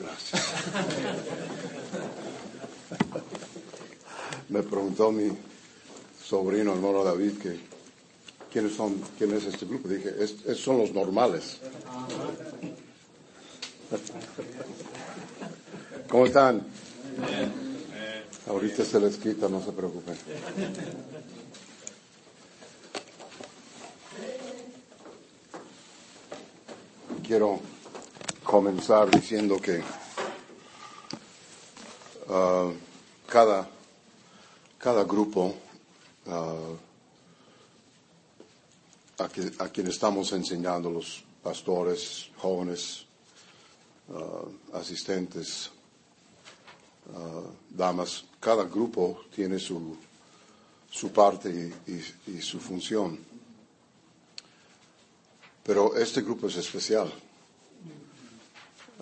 Gracias. 0.00 0.42
Me 4.48 4.62
preguntó 4.62 5.12
mi 5.12 5.30
sobrino, 6.24 6.72
hermano 6.72 7.04
David, 7.04 7.38
que 7.38 7.60
quiénes 8.50 8.74
son, 8.74 9.00
quién 9.18 9.32
es 9.36 9.44
este 9.44 9.66
grupo. 9.66 9.88
Dije, 9.88 10.14
es, 10.18 10.58
son 10.58 10.78
los 10.78 10.92
normales. 10.92 11.58
¿Cómo 16.08 16.26
están? 16.26 16.62
Ahorita 18.48 18.84
se 18.84 18.98
les 19.00 19.16
quita, 19.16 19.48
no 19.48 19.62
se 19.62 19.72
preocupen. 19.72 20.16
Quiero 27.26 27.60
comenzar 28.50 29.08
diciendo 29.08 29.60
que 29.60 29.78
uh, 32.26 32.74
cada, 33.28 33.68
cada 34.76 35.04
grupo 35.04 35.54
uh, 36.26 36.76
a, 39.18 39.68
quien 39.68 39.86
estamos 39.86 40.32
enseñando, 40.32 40.90
los 40.90 41.22
pastores, 41.44 42.30
jóvenes, 42.38 43.06
uh, 44.08 44.76
asistentes, 44.76 45.70
damas, 47.70 48.24
cada 48.40 48.64
grupo 48.64 49.26
tiene 49.34 49.60
su, 49.60 49.96
su 50.90 51.12
parte 51.12 51.72
y, 51.86 52.40
su 52.40 52.58
función. 52.58 53.18
Pero 55.62 55.96
este 55.96 56.22
grupo 56.22 56.48
es 56.48 56.56
especial. 56.56 57.12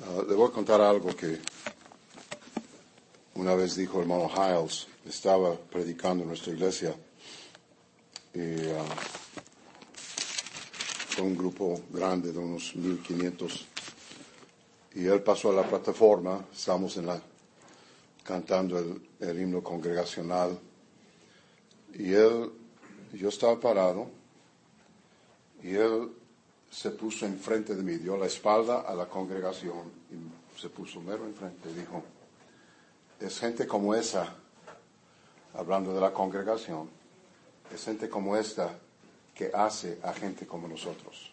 Ah, 0.03 0.23
le 0.29 0.35
voy 0.35 0.49
a 0.49 0.53
contar 0.53 0.81
algo 0.81 1.15
que 1.15 1.39
una 3.35 3.55
vez 3.55 3.77
dijo 3.77 3.99
el 3.99 4.03
hermano 4.03 4.31
Hiles, 4.31 4.89
estaba 5.07 5.55
predicando 5.55 6.23
en 6.23 6.29
nuestra 6.29 6.53
iglesia 6.53 6.95
y 8.35 8.69
ah, 8.71 8.85
fue 11.09 11.25
un 11.25 11.37
grupo 11.37 11.81
grande 11.91 12.33
de 12.33 12.39
unos 12.39 12.75
1500 12.75 13.67
y 14.95 15.07
él 15.07 15.23
pasó 15.23 15.51
a 15.51 15.55
la 15.55 15.63
plataforma, 15.69 16.45
estamos 16.53 16.97
en 16.97 17.07
la 17.07 17.21
cantando 18.29 18.79
el, 19.21 19.41
himno 19.41 19.63
congregacional. 19.63 20.59
Y 21.95 22.13
él, 22.13 22.53
yo 23.15 23.31
estaba 23.31 23.59
parado, 23.59 24.11
y 25.63 25.75
él 25.75 26.11
se 26.71 26.91
puso 26.91 27.27
enfrente 27.27 27.75
de 27.75 27.83
mí, 27.83 27.97
dio 27.97 28.17
la 28.17 28.27
espalda 28.27 28.83
a 28.83 28.95
la 28.95 29.07
congregación 29.07 29.91
y 30.11 30.61
se 30.61 30.69
puso 30.69 31.01
mero 31.01 31.25
enfrente 31.25 31.71
y 31.71 31.75
dijo, 31.75 32.03
es 33.21 33.39
gente 33.39 33.67
como 33.67 33.95
esa, 33.95 34.35
hablando 35.55 35.95
de 35.95 36.01
la 36.01 36.13
congregación, 36.13 36.89
es 37.73 37.85
gente 37.85 38.09
como 38.09 38.37
esta 38.37 38.71
que 39.35 39.51
hace 39.55 39.99
a 40.03 40.13
gente 40.13 40.47
como 40.47 40.69
nosotros. 40.69 41.33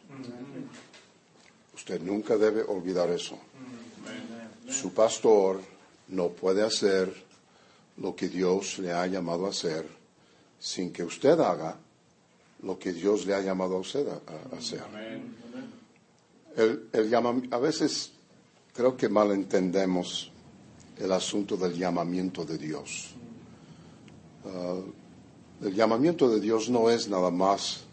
Usted 1.73 2.01
nunca 2.01 2.37
debe 2.37 2.61
olvidar 2.63 3.09
eso. 3.09 3.37
Su 4.69 4.93
pastor 4.93 5.61
no 6.09 6.29
puede 6.29 6.63
hacer 6.63 7.25
lo 7.97 8.15
que 8.15 8.29
Dios 8.29 8.79
le 8.79 8.93
ha 8.93 9.07
llamado 9.07 9.45
a 9.45 9.49
hacer 9.49 9.87
sin 10.59 10.91
que 10.91 11.03
usted 11.03 11.39
haga 11.39 11.77
lo 12.65 12.79
que 12.79 12.91
Dios 12.91 13.25
le 13.25 13.35
ha 13.35 13.41
llamado 13.41 13.75
a 13.75 13.79
usted 13.79 14.07
a, 14.07 14.55
hacer. 14.57 14.81
a 17.51 17.57
veces 17.57 18.11
creo 18.73 18.97
que 18.97 19.07
malentendemos 19.07 20.31
el 20.97 21.11
asunto 21.11 21.55
del 21.55 21.73
llamamiento 21.77 22.43
de 22.43 22.57
Dios. 22.57 23.11
Ah, 24.45 24.79
el 25.61 25.73
llamamiento 25.73 26.29
de 26.29 26.41
Dios 26.41 26.69
no 26.69 26.89
es 26.89 27.07
nada 27.07 27.31
más 27.31 27.83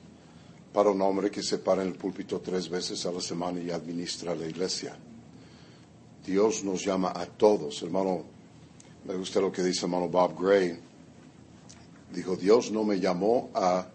para 0.72 0.90
un 0.90 1.02
hombre 1.02 1.30
que 1.30 1.42
se 1.42 1.58
para 1.58 1.82
en 1.82 1.88
el 1.88 1.94
púlpito 1.94 2.40
tres 2.40 2.68
veces 2.68 3.04
a 3.04 3.12
la 3.12 3.20
semana 3.20 3.60
y 3.60 3.70
administra 3.70 4.34
la 4.34 4.46
iglesia. 4.46 4.96
Dios 6.24 6.64
nos 6.64 6.84
llama 6.84 7.12
a 7.14 7.26
todos. 7.26 7.82
Hermano, 7.82 8.24
me 9.04 9.14
gusta 9.14 9.40
lo 9.40 9.52
que 9.52 9.62
dice 9.62 9.84
hermano 9.84 10.08
Bob 10.08 10.40
Gray. 10.40 10.78
Dijo, 12.12 12.36
Dios 12.36 12.70
no 12.70 12.84
me 12.84 12.98
llamó 12.98 13.50
a 13.54 13.86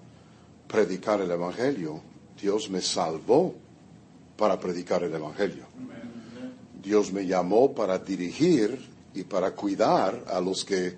predicar 0.67 1.21
el 1.21 1.31
Evangelio, 1.31 2.01
Dios 2.39 2.69
me 2.69 2.81
salvó 2.81 3.55
para 4.35 4.59
predicar 4.59 5.03
el 5.03 5.13
Evangelio. 5.13 5.65
Dios 6.81 7.11
me 7.11 7.25
llamó 7.25 7.73
para 7.73 7.97
dirigir 7.97 8.79
y 9.13 9.23
para 9.23 9.51
cuidar 9.51 10.23
a 10.27 10.39
los 10.39 10.63
que 10.63 10.95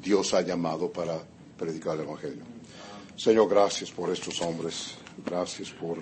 Dios 0.00 0.34
ha 0.34 0.42
llamado 0.42 0.92
para 0.92 1.20
predicar 1.58 1.96
el 1.96 2.04
Evangelio. 2.04 2.44
Señor, 3.16 3.48
gracias 3.48 3.90
por 3.90 4.10
estos 4.10 4.40
hombres, 4.42 4.94
gracias 5.24 5.70
por 5.70 5.98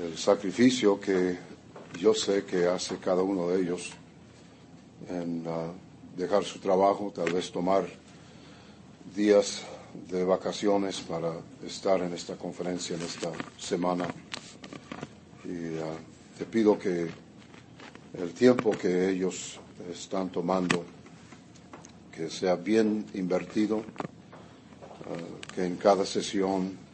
el 0.00 0.16
sacrificio 0.16 0.98
que 1.00 1.38
yo 1.98 2.14
sé 2.14 2.44
que 2.44 2.66
hace 2.66 2.98
cada 2.98 3.22
uno 3.22 3.48
de 3.48 3.62
ellos 3.62 3.90
en 5.08 5.46
uh, 5.46 5.72
dejar 6.16 6.44
su 6.44 6.58
trabajo, 6.58 7.12
tal 7.14 7.32
vez 7.32 7.50
tomar 7.50 7.86
días 9.14 9.62
de 10.08 10.24
vacaciones 10.24 11.00
para 11.00 11.32
estar 11.64 12.00
en 12.02 12.12
esta 12.12 12.36
conferencia 12.36 12.96
en 12.96 13.02
esta 13.02 13.32
semana. 13.58 14.06
Y 15.44 15.78
uh, 15.78 15.96
te 16.38 16.44
pido 16.44 16.78
que 16.78 17.08
el 18.14 18.32
tiempo 18.32 18.70
que 18.70 19.10
ellos 19.10 19.58
están 19.90 20.30
tomando, 20.30 20.84
que 22.12 22.30
sea 22.30 22.56
bien 22.56 23.06
invertido, 23.14 23.78
uh, 23.78 23.84
que 25.54 25.64
en 25.64 25.76
cada 25.76 26.04
sesión 26.04 26.86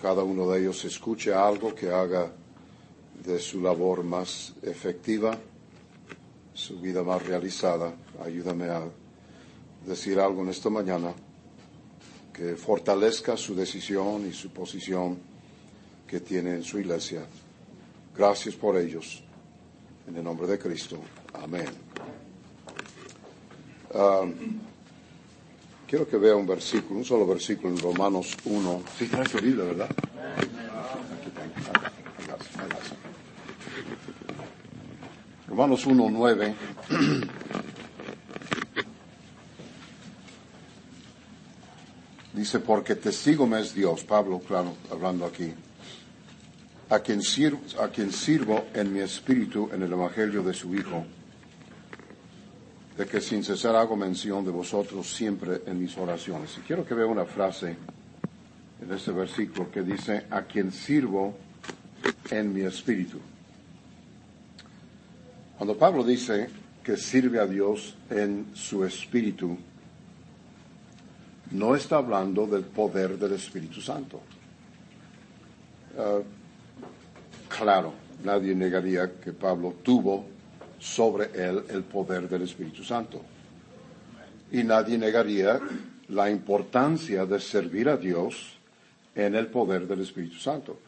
cada 0.00 0.22
uno 0.22 0.50
de 0.50 0.60
ellos 0.60 0.84
escuche 0.84 1.32
algo 1.32 1.74
que 1.74 1.90
haga 1.90 2.30
de 3.24 3.38
su 3.38 3.62
labor 3.62 4.04
más 4.04 4.52
efectiva, 4.62 5.38
su 6.52 6.78
vida 6.78 7.02
más 7.02 7.24
realizada. 7.24 7.94
Ayúdame 8.22 8.66
a 8.66 8.82
decir 9.86 10.20
algo 10.20 10.42
en 10.42 10.50
esta 10.50 10.68
mañana 10.68 11.14
que 12.34 12.56
fortalezca 12.56 13.36
su 13.36 13.54
decisión 13.54 14.26
y 14.28 14.32
su 14.32 14.50
posición 14.50 15.16
que 16.06 16.18
tiene 16.20 16.56
en 16.56 16.64
su 16.64 16.80
iglesia. 16.80 17.24
Gracias 18.16 18.56
por 18.56 18.76
ellos. 18.76 19.22
En 20.08 20.16
el 20.16 20.24
nombre 20.24 20.46
de 20.48 20.58
Cristo. 20.58 20.98
Amén. 21.32 21.68
quiero 25.86 26.08
que 26.08 26.16
vea 26.16 26.34
un 26.34 26.46
versículo, 26.46 26.98
un 26.98 27.04
solo 27.04 27.24
versículo 27.26 27.68
en 27.68 27.78
Romanos 27.78 28.36
1. 28.44 28.82
Sí, 28.98 29.06
trae 29.06 29.26
su 29.28 29.38
Biblia, 29.38 29.64
¿verdad? 29.64 29.88
Romanos 35.46 35.86
1.9. 35.86 36.54
Dice, 42.34 42.58
porque 42.58 42.96
testigo 42.96 43.46
me 43.46 43.60
es 43.60 43.72
Dios, 43.72 44.02
Pablo, 44.02 44.40
claro, 44.40 44.74
hablando 44.90 45.24
aquí, 45.24 45.52
a 46.90 46.98
quien, 46.98 47.22
sirvo, 47.22 47.60
a 47.80 47.88
quien 47.88 48.10
sirvo 48.12 48.66
en 48.74 48.92
mi 48.92 49.00
espíritu 49.00 49.70
en 49.72 49.82
el 49.82 49.92
Evangelio 49.92 50.42
de 50.42 50.52
su 50.52 50.74
Hijo, 50.74 51.04
de 52.96 53.06
que 53.06 53.20
sin 53.20 53.44
cesar 53.44 53.76
hago 53.76 53.94
mención 53.94 54.44
de 54.44 54.50
vosotros 54.50 55.08
siempre 55.14 55.62
en 55.66 55.80
mis 55.80 55.96
oraciones. 55.96 56.58
Y 56.58 56.62
quiero 56.62 56.84
que 56.84 56.94
vea 56.94 57.06
una 57.06 57.24
frase 57.24 57.76
en 58.82 58.92
este 58.92 59.12
versículo 59.12 59.70
que 59.70 59.82
dice, 59.82 60.26
a 60.28 60.42
quien 60.42 60.72
sirvo 60.72 61.36
en 62.30 62.52
mi 62.52 62.62
espíritu. 62.62 63.20
Cuando 65.56 65.78
Pablo 65.78 66.02
dice 66.02 66.48
que 66.82 66.96
sirve 66.96 67.38
a 67.38 67.46
Dios 67.46 67.94
en 68.10 68.48
su 68.54 68.84
espíritu, 68.84 69.56
no 71.50 71.74
está 71.74 71.96
hablando 71.96 72.46
del 72.46 72.64
poder 72.64 73.18
del 73.18 73.32
Espíritu 73.32 73.80
Santo. 73.80 74.20
Ah, 75.98 76.20
claro, 77.48 77.92
nadie 78.24 78.54
negaría 78.54 79.12
que 79.20 79.32
Pablo 79.32 79.76
tuvo 79.82 80.26
sobre 80.78 81.30
él 81.34 81.64
el 81.68 81.82
poder 81.84 82.28
del 82.28 82.42
Espíritu 82.42 82.82
Santo. 82.82 83.22
Y 84.52 84.62
nadie 84.62 84.98
negaría 84.98 85.60
la 86.08 86.30
importancia 86.30 87.24
de 87.24 87.40
servir 87.40 87.88
a 87.88 87.96
Dios 87.96 88.58
en 89.14 89.34
el 89.34 89.46
poder 89.46 89.86
del 89.86 90.00
Espíritu 90.00 90.36
Santo. 90.36 90.78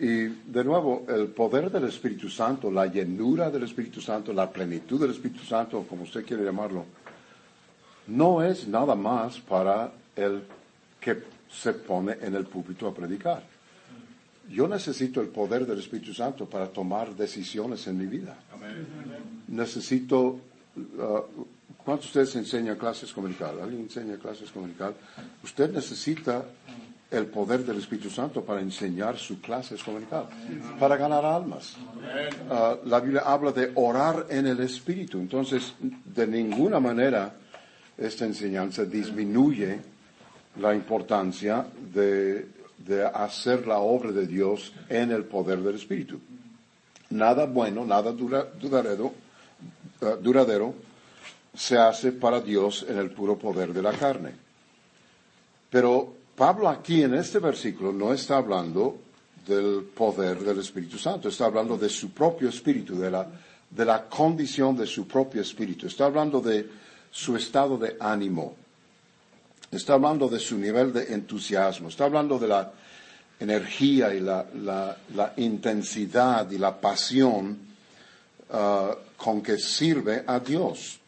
Y 0.00 0.24
de 0.24 0.64
nuevo, 0.64 1.04
el 1.08 1.28
poder 1.28 1.70
del 1.70 1.84
Espíritu 1.84 2.30
Santo, 2.30 2.70
la 2.70 2.86
llenura 2.86 3.50
del 3.50 3.64
Espíritu 3.64 4.00
Santo, 4.00 4.32
la 4.32 4.50
plenitud 4.50 4.98
del 4.98 5.10
Espíritu 5.10 5.44
Santo, 5.44 5.84
como 5.88 6.04
usted 6.04 6.24
quiere 6.24 6.42
llamarlo, 6.42 6.86
no 8.06 8.42
es 8.42 8.66
nada 8.66 8.94
más 8.94 9.38
para 9.40 9.92
el 10.16 10.42
que 11.00 11.22
se 11.50 11.72
pone 11.72 12.16
en 12.20 12.34
el 12.34 12.44
púlpito 12.44 12.86
a 12.86 12.94
predicar. 12.94 13.42
yo 14.48 14.66
necesito 14.66 15.20
el 15.20 15.28
poder 15.28 15.64
del 15.64 15.78
Espíritu 15.78 16.12
Santo 16.12 16.46
para 16.46 16.66
tomar 16.68 17.14
decisiones 17.14 17.86
en 17.86 17.98
mi 17.98 18.06
vida. 18.06 18.36
Necesito, 19.46 20.40
uh, 20.76 21.44
¿cuántos 21.84 22.12
de 22.12 22.22
ustedes 22.22 22.36
enseñan 22.36 22.76
clases 22.76 23.12
comunicales? 23.12 23.62
¿Alguien 23.62 23.82
enseña 23.82 24.16
clases 24.16 24.50
comunicales? 24.50 24.96
Usted 25.44 25.72
necesita 25.72 26.44
el 27.10 27.26
poder 27.26 27.64
del 27.64 27.78
Espíritu 27.78 28.10
Santo 28.10 28.44
para 28.44 28.60
enseñar 28.60 29.18
su 29.18 29.40
clase 29.40 29.76
comunicales, 29.84 30.30
para 30.78 30.96
ganar 30.96 31.24
almas. 31.24 31.76
Uh, 31.76 32.88
la 32.88 33.00
Biblia 33.00 33.22
habla 33.24 33.52
de 33.52 33.70
orar 33.76 34.26
en 34.30 34.46
el 34.46 34.60
Espíritu, 34.60 35.18
entonces 35.18 35.74
de 35.80 36.26
ninguna 36.26 36.80
manera 36.80 37.34
esta 38.00 38.24
enseñanza 38.24 38.84
disminuye 38.84 39.78
la 40.58 40.74
importancia 40.74 41.66
de, 41.92 42.48
hacer 43.14 43.66
la 43.66 43.78
obra 43.78 44.10
de 44.10 44.26
Dios 44.26 44.72
en 44.88 45.12
el 45.12 45.24
poder 45.24 45.60
del 45.60 45.76
Espíritu. 45.76 46.18
Nada 47.10 47.44
bueno, 47.44 47.84
nada 47.84 48.12
duradero, 48.12 49.12
eh, 50.00 50.16
duradero 50.20 50.74
se 51.54 51.76
hace 51.76 52.12
para 52.12 52.40
Dios 52.40 52.86
en 52.88 52.98
el 52.98 53.10
puro 53.10 53.38
poder 53.38 53.72
de 53.72 53.82
la 53.82 53.92
carne. 53.92 54.32
Pero 55.68 56.14
Pablo 56.34 56.68
aquí 56.68 57.02
en 57.02 57.14
este 57.14 57.38
versículo 57.38 57.92
no 57.92 58.12
está 58.12 58.38
hablando 58.38 58.98
del 59.46 59.84
poder 59.94 60.40
del 60.40 60.58
Espíritu 60.58 60.98
Santo, 60.98 61.28
está 61.28 61.46
hablando 61.46 61.76
de 61.76 61.88
su 61.88 62.10
propio 62.12 62.48
espíritu, 62.48 62.98
de 62.98 63.84
la 63.84 64.08
condición 64.08 64.76
de 64.76 64.86
su 64.86 65.06
propio 65.06 65.42
espíritu, 65.42 65.86
está 65.86 66.06
hablando 66.06 66.40
de 66.40 66.79
su 67.10 67.36
estado 67.36 67.76
de 67.76 67.96
ánimo. 67.98 68.56
Está 69.70 69.94
hablando 69.94 70.28
de 70.28 70.38
su 70.38 70.58
nivel 70.58 70.92
de 70.92 71.12
entusiasmo, 71.14 71.88
está 71.88 72.04
hablando 72.04 72.38
de 72.38 72.48
la 72.48 72.72
energía 73.38 74.14
y 74.14 74.20
la, 74.20 74.96
intensidad 75.36 76.50
y 76.50 76.58
la 76.58 76.78
pasión 76.80 77.58
uh, 78.50 79.16
con 79.16 79.42
que 79.42 79.58
sirve 79.58 80.24
a 80.26 80.40
Dios. 80.40 80.98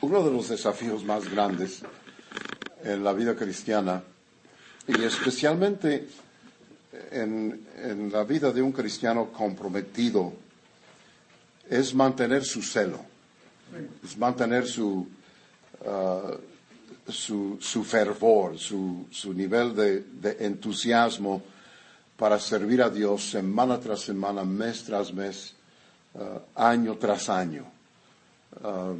Uno 0.00 0.22
de 0.22 0.30
los 0.30 0.48
desafíos 0.48 1.04
más 1.04 1.28
grandes 1.28 1.82
en 2.82 3.02
la 3.02 3.12
vida 3.12 3.34
cristiana 3.34 4.02
y 4.86 5.02
especialmente 5.02 6.08
en 7.10 8.10
la 8.12 8.24
vida 8.24 8.52
de 8.52 8.62
un 8.62 8.72
cristiano 8.72 9.26
comprometido 9.32 10.32
es 11.68 11.94
mantener 11.94 12.44
su 12.44 12.62
celo 12.62 13.07
es 14.04 14.16
mantener 14.16 14.66
su, 14.66 15.06
uh, 15.84 17.10
su, 17.10 17.58
su, 17.60 17.84
fervor, 17.84 18.58
su, 18.58 19.06
su 19.10 19.32
nivel 19.32 19.74
de, 19.74 20.36
entusiasmo 20.40 21.42
para 22.16 22.38
servir 22.38 22.82
a 22.82 22.90
Dios 22.90 23.30
semana 23.30 23.78
tras 23.78 24.00
semana, 24.00 24.44
mes 24.44 24.84
tras 24.84 25.12
mes, 25.12 25.54
uh, 26.14 26.40
año 26.54 26.96
tras 26.96 27.28
año. 27.28 27.64
Uh, 28.62 28.96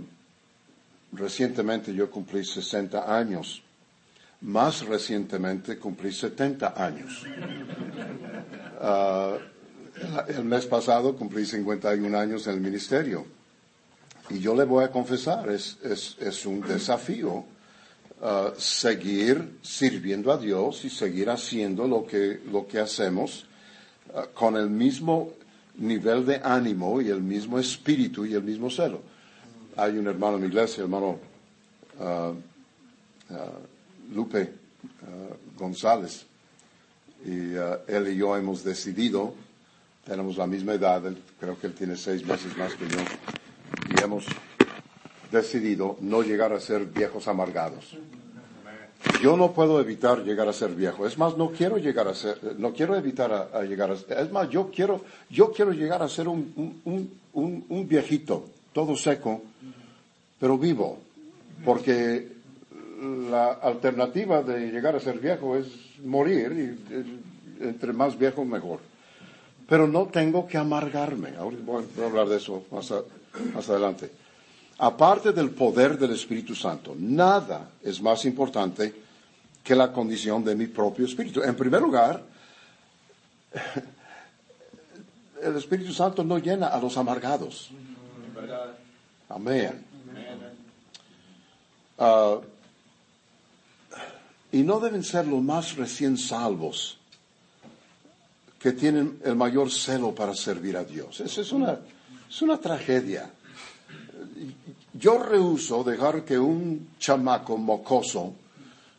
recientemente 1.12 1.93
yo 1.94 2.11
cumplí 2.11 2.44
60 2.44 3.17
años. 3.17 3.62
Más 4.41 4.87
recientemente 4.87 5.79
cumplí 5.79 6.12
70 6.12 6.75
años. 6.76 7.25
el 10.29 10.44
mes 10.44 10.67
pasado 10.67 11.17
cumplí 11.17 11.44
51 11.44 12.17
años 12.17 12.47
en 12.47 12.55
el 12.55 12.61
ministerio. 12.61 13.38
Y 14.30 14.40
yo 14.40 14.54
le 14.54 14.64
voy 14.64 14.84
a 14.84 14.90
confesar, 14.90 15.48
es, 15.48 15.78
es, 15.82 16.44
un 16.44 16.60
desafío 16.60 17.44
uh, 18.20 18.50
seguir 18.58 19.58
sirviendo 19.62 20.30
a 20.30 20.36
Dios 20.36 20.84
y 20.84 20.90
seguir 20.90 21.30
haciendo 21.30 21.88
lo 21.88 22.06
que, 22.06 22.42
lo 22.50 22.66
que 22.66 22.78
hacemos 22.78 23.46
uh, 24.12 24.34
con 24.34 24.56
el 24.56 24.69
mismo 24.69 25.32
nivel 25.76 26.26
de 26.26 26.40
ánimo 26.44 27.00
y 27.00 27.08
el 27.08 27.22
mismo 27.22 27.58
espíritu 27.58 28.26
y 28.26 28.34
el 28.34 28.42
mismo 28.42 28.69
celo. 28.69 29.00
Hay 29.76 29.96
un 29.96 30.06
hermano 30.08 30.36
en 30.36 30.42
mi 30.42 30.48
iglesia, 30.48 30.82
hermano 30.82 31.19
uh, 32.00 32.34
Lupe 34.14 34.52
González, 35.56 36.26
y 37.25 37.54
él 37.86 38.08
y 38.08 38.16
yo 38.16 38.36
hemos 38.36 38.64
decidido, 38.64 39.34
tenemos 40.04 40.38
la 40.38 40.46
misma 40.46 40.72
edad, 40.72 41.02
creo 41.38 41.58
que 41.58 41.66
él 41.66 41.75
tiene 41.75 41.96
seis 41.96 42.25
meses 42.25 42.56
más 42.56 42.75
que 42.75 42.88
yo, 42.88 42.98
y 43.88 44.03
hemos 44.03 44.26
decidido 45.31 45.97
no 46.00 46.23
llegar 46.23 46.53
a 46.53 46.61
ser 46.61 46.87
viejos 46.87 47.29
amargados. 47.29 47.97
Yo 49.23 49.37
no 49.37 49.53
puedo 49.53 49.81
evitar 49.81 50.25
llegar 50.25 50.49
a 50.49 50.53
ser 50.53 50.70
viejo. 50.75 51.06
Es 51.06 51.19
más, 51.19 51.37
no 51.37 51.50
quiero 51.50 51.79
llegar 51.79 52.09
a 52.09 52.15
ser, 52.15 52.56
no 52.59 52.73
quiero 52.73 52.97
evitar 52.97 53.50
a, 53.53 53.62
llegar 53.62 53.91
a 53.91 53.97
ser, 53.97 54.19
es 54.19 54.32
más, 54.32 54.49
yo 54.49 54.70
quiero, 54.75 55.03
yo 55.31 55.53
quiero 55.53 55.73
llegar 55.73 56.03
a 56.03 56.09
ser 56.09 56.29
un, 56.29 56.81
un, 56.85 57.65
un, 57.69 57.88
viejito, 57.88 58.44
todo 58.73 58.97
seco, 58.97 59.43
pero 60.38 60.59
vivo. 60.59 60.99
Porque 61.64 62.29
la 63.31 63.53
alternativa 63.53 64.43
de 64.43 64.71
llegar 64.71 64.94
a 64.94 65.00
ser 65.00 65.19
viejo 65.19 65.56
es 65.56 65.67
morir 66.05 66.53
y 66.53 67.64
entre 67.64 67.93
más 67.93 68.19
viejo 68.19 68.44
mejor. 68.44 68.81
Pero 69.69 69.87
no 69.87 70.06
tengo 70.06 70.47
que 70.47 70.56
amargarme. 70.56 71.35
Ahora 71.37 71.56
voy 71.64 71.85
a 72.00 72.06
hablar 72.06 72.29
de 72.29 72.37
eso 72.37 72.64
más, 72.71 72.93
más 73.55 73.69
adelante. 73.69 74.11
Aparte 74.79 75.32
del 75.32 75.50
poder 75.50 75.99
del 75.99 76.12
Espíritu 76.12 76.55
Santo, 76.55 76.94
nada 76.96 77.70
es 77.82 78.00
más 78.00 78.25
importante 78.25 78.94
que 79.62 79.75
la 79.75 79.93
condición 79.93 80.44
de 80.44 80.55
mi 80.55 80.67
propio 80.67 81.05
espíritu. 81.05 81.43
En 81.43 81.56
primer 81.56 81.82
lugar, 81.82 82.23
el 85.43 85.56
Espíritu 85.56 85.93
Santo 85.93 86.23
no 86.23 86.38
llena 86.38 86.69
a 86.69 86.81
los 86.81 86.96
amargados. 86.96 87.70
Amén. 89.29 89.85
Ah, 91.99 92.38
y 94.52 94.62
no 94.62 94.81
deben 94.81 95.02
ser 95.02 95.26
los 95.26 95.43
más 95.43 95.76
recién 95.76 96.17
salvos 96.17 96.99
que 98.58 98.73
tienen 98.73 99.20
el 99.25 99.37
mayor 99.37 99.70
celo 99.70 100.14
para 100.14 100.35
servir 100.35 100.76
a 100.76 100.85
Dios. 100.85 101.20
Esa 101.20 101.43
es 101.43 101.52
una, 101.52 101.79
es 102.28 102.42
una 102.42 102.58
tragedia. 102.58 103.30
Yo 104.92 105.22
rehuso 105.22 105.84
dejar 105.84 106.25
que 106.25 106.38
un 106.38 106.90
chamaco 106.98 107.56
mocoso 107.56 108.34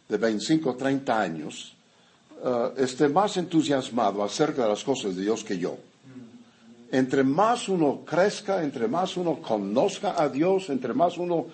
de 0.07 0.17
25 0.17 0.69
o 0.69 0.75
30 0.75 1.21
años 1.21 1.75
eh, 2.43 2.71
esté 2.77 3.09
más 3.09 3.37
entusiasmado 3.37 4.23
acerca 4.23 4.63
de 4.63 4.69
las 4.69 4.83
cosas 4.83 5.15
de 5.15 5.23
Dios 5.23 5.43
que 5.43 5.57
yo. 5.57 5.77
Entre 6.91 7.23
más 7.23 7.69
uno 7.69 8.01
crezca, 8.03 8.63
entre 8.63 8.87
más 8.87 9.15
uno 9.15 9.39
conozca 9.41 10.15
a 10.17 10.27
Dios, 10.27 10.69
entre 10.69 10.93
más 10.93 11.17
uno 11.17 11.45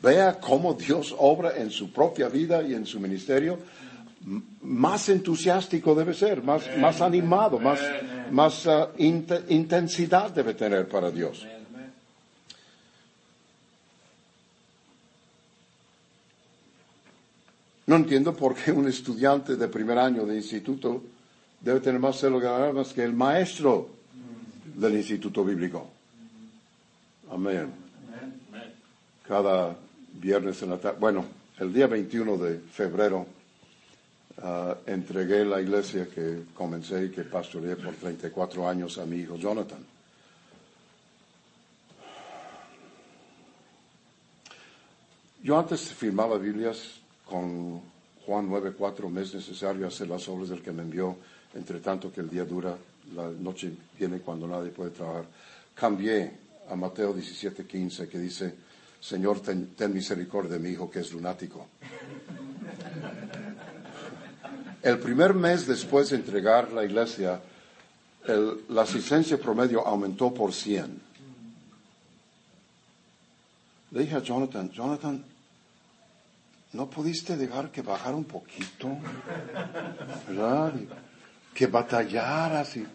vea 0.00 0.38
cómo 0.38 0.74
Dios 0.74 1.14
obra 1.18 1.56
en 1.56 1.70
su 1.70 1.90
propia 1.90 2.28
vida 2.28 2.62
y 2.62 2.74
en 2.74 2.86
su 2.86 3.00
ministerio, 3.00 3.58
más 4.62 5.08
entusiástico 5.08 5.94
debe 5.94 6.12
ser, 6.12 6.42
más, 6.42 6.64
más 6.78 7.00
animado, 7.00 7.60
más, 7.60 7.80
más 8.30 8.66
uh, 8.66 8.88
intensidad 8.98 10.30
debe 10.30 10.54
tener 10.54 10.88
para 10.88 11.10
Dios. 11.10 11.46
No 17.86 17.94
entiendo 17.94 18.34
por 18.34 18.56
qué 18.56 18.72
un 18.72 18.88
estudiante 18.88 19.54
de 19.54 19.68
primer 19.68 19.96
año 19.96 20.26
de 20.26 20.34
instituto 20.34 21.04
debe 21.60 21.78
tener 21.78 22.00
más 22.00 22.18
celo 22.18 22.40
más 22.72 22.92
que 22.92 23.04
el 23.04 23.12
maestro 23.12 23.88
del 24.74 24.96
instituto 24.96 25.44
bíblico. 25.44 25.88
Amén. 27.30 27.70
Cada 29.28 29.76
viernes 30.14 30.60
en 30.62 30.70
la 30.70 30.78
tarde, 30.78 30.98
bueno, 30.98 31.24
el 31.60 31.72
día 31.72 31.86
21 31.86 32.36
de 32.38 32.58
febrero 32.58 33.35
Ah, 34.42 34.76
entregué 34.86 35.46
la 35.46 35.62
iglesia 35.62 36.08
que 36.08 36.44
comencé 36.54 37.06
y 37.06 37.10
que 37.10 37.24
pastoreé 37.24 37.74
por 37.76 37.94
34 37.94 38.68
años 38.68 38.98
a 38.98 39.06
mi 39.06 39.16
hijo 39.16 39.36
Jonathan. 39.36 39.82
Yo 45.42 45.58
antes 45.58 45.92
firmaba 45.94 46.36
Biblias 46.36 47.00
con 47.24 47.80
Juan 48.26 48.48
9:4, 48.50 49.08
me 49.08 49.22
es 49.22 49.32
necesario 49.32 49.86
hacer 49.86 50.08
las 50.08 50.28
obras 50.28 50.50
del 50.50 50.60
que 50.60 50.72
me 50.72 50.82
envió, 50.82 51.16
entre 51.54 51.80
tanto 51.80 52.12
que 52.12 52.20
el 52.20 52.28
día 52.28 52.44
dura, 52.44 52.76
la 53.14 53.30
noche 53.30 53.72
viene 53.98 54.18
cuando 54.18 54.46
nadie 54.46 54.70
puede 54.70 54.90
trabajar. 54.90 55.24
Cambié 55.74 56.30
a 56.68 56.76
Mateo 56.76 57.14
17:15 57.14 58.08
que 58.08 58.18
dice, 58.18 58.54
Señor, 59.00 59.40
ten, 59.40 59.68
ten 59.76 59.94
misericordia 59.94 60.52
de 60.52 60.58
mi 60.58 60.70
hijo 60.70 60.90
que 60.90 61.00
es 61.00 61.12
lunático. 61.12 61.68
El 64.86 65.00
primer 65.00 65.34
mes 65.34 65.66
después 65.66 66.10
de 66.10 66.16
entregar 66.16 66.72
la 66.72 66.84
iglesia, 66.84 67.40
la 68.68 68.82
asistencia 68.82 69.36
promedio 69.36 69.84
aumentó 69.84 70.32
por 70.32 70.52
100. 70.54 71.02
Le 73.90 74.00
dije 74.00 74.14
a 74.14 74.20
Jonathan, 74.20 74.70
Jonathan, 74.70 75.24
¿no 76.72 76.88
pudiste 76.88 77.36
dejar 77.36 77.72
que 77.72 77.82
bajara 77.82 78.14
un 78.14 78.26
poquito? 78.26 78.96
¿Verdad? 80.28 80.74
que 81.52 81.66
batallaras 81.66 82.76
y 82.76 82.86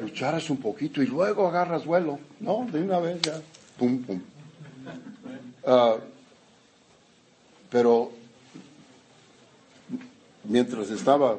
lucharas 0.00 0.50
un 0.50 0.56
poquito 0.56 1.00
y 1.00 1.06
luego 1.06 1.46
agarras 1.46 1.84
vuelo. 1.84 2.18
No, 2.40 2.66
de 2.72 2.82
una 2.82 2.98
vez 2.98 3.22
ya, 3.22 3.40
pum, 3.78 4.02
pum. 4.02 4.20
Ah, 5.64 5.94
pero 7.70 8.15
mientras 10.48 10.90
estaba 10.90 11.38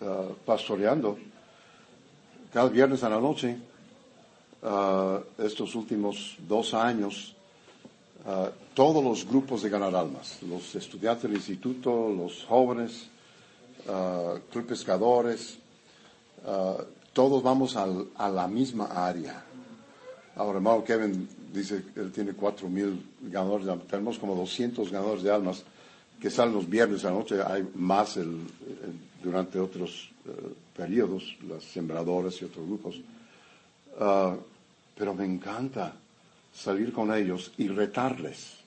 ah, 0.00 0.28
pastoreando, 0.44 1.18
cada 2.52 2.68
viernes 2.68 3.02
a 3.02 3.08
la 3.08 3.20
noche, 3.20 3.56
ah, 4.62 5.20
estos 5.38 5.74
últimos 5.74 6.36
dos 6.46 6.74
años, 6.74 7.34
todos 8.74 9.02
los 9.02 9.26
grupos 9.26 9.62
de 9.62 9.70
ganar 9.70 9.94
almas, 9.96 10.42
los 10.42 10.74
estudiantes 10.74 11.22
del 11.22 11.34
instituto, 11.34 12.10
los 12.10 12.44
jóvenes, 12.44 13.08
club 14.50 14.66
pescadores, 14.66 15.56
todos 17.14 17.42
vamos 17.42 17.74
a 17.76 18.28
la 18.28 18.46
misma 18.46 18.86
área. 18.86 19.42
Ahora, 20.36 20.58
hermano 20.58 20.84
Kevin 20.84 21.26
dice 21.52 21.82
él 21.96 22.12
tiene 22.12 22.34
cuatro 22.34 22.68
mil 22.68 23.02
ganadores, 23.22 23.66
tenemos 23.88 24.18
como 24.18 24.34
200 24.34 24.90
ganadores 24.90 25.22
de 25.22 25.32
almas 25.32 25.64
que 26.20 26.30
salen 26.30 26.54
los 26.54 26.68
viernes 26.68 27.04
a 27.04 27.10
noche, 27.10 27.40
hay 27.42 27.66
más 27.74 28.18
durante 29.22 29.58
otros 29.58 30.10
eh, 30.26 30.30
periodos, 30.76 31.36
las 31.48 31.64
sembradoras 31.64 32.40
y 32.42 32.44
otros 32.44 32.66
grupos. 32.66 33.00
Ah, 34.00 34.36
pero 34.96 35.14
me 35.14 35.24
encanta 35.24 35.94
salir 36.52 36.92
con 36.92 37.14
ellos 37.14 37.52
y 37.58 37.68
retarles. 37.68 38.58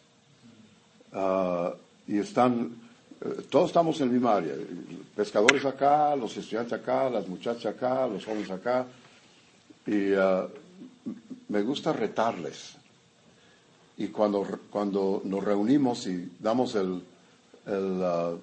Ah, 1.14 1.74
y 2.08 2.20
están, 2.20 2.72
eh, 3.22 3.44
todos 3.50 3.68
estamos 3.68 4.00
en 4.02 4.22
la 4.22 4.38
área, 4.38 4.54
pescadores 5.16 5.66
acá, 5.66 6.16
los 6.16 6.36
estudiantes 6.38 6.74
acá, 6.74 7.10
las 7.10 7.28
muchachas 7.28 7.76
acá, 7.76 8.08
los 8.08 8.24
jóvenes 8.24 8.52
acá, 8.52 8.86
y 9.86 10.14
ah, 10.14 10.48
me 11.50 11.62
gusta 11.64 11.92
retarles. 11.92 12.76
Y 13.98 14.08
cuando, 14.08 14.48
cuando 14.70 15.22
nos 15.26 15.44
reunimos 15.44 16.08
y 16.08 16.32
damos 16.40 16.76
el, 16.76 17.04
el, 17.66 18.38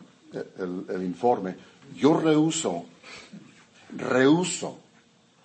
el, 0.88 1.02
informe, 1.02 1.56
yo 1.96 2.18
rehuso, 2.18 2.84
rehuso 3.96 4.78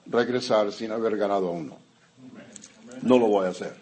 regresar 0.08 0.72
sin 0.72 0.92
haber 0.92 1.18
ganado 1.18 1.48
a 1.48 1.52
uno. 1.52 1.78
No 3.02 3.18
lo 3.18 3.28
voy 3.28 3.46
a 3.46 3.50
hacer. 3.50 3.76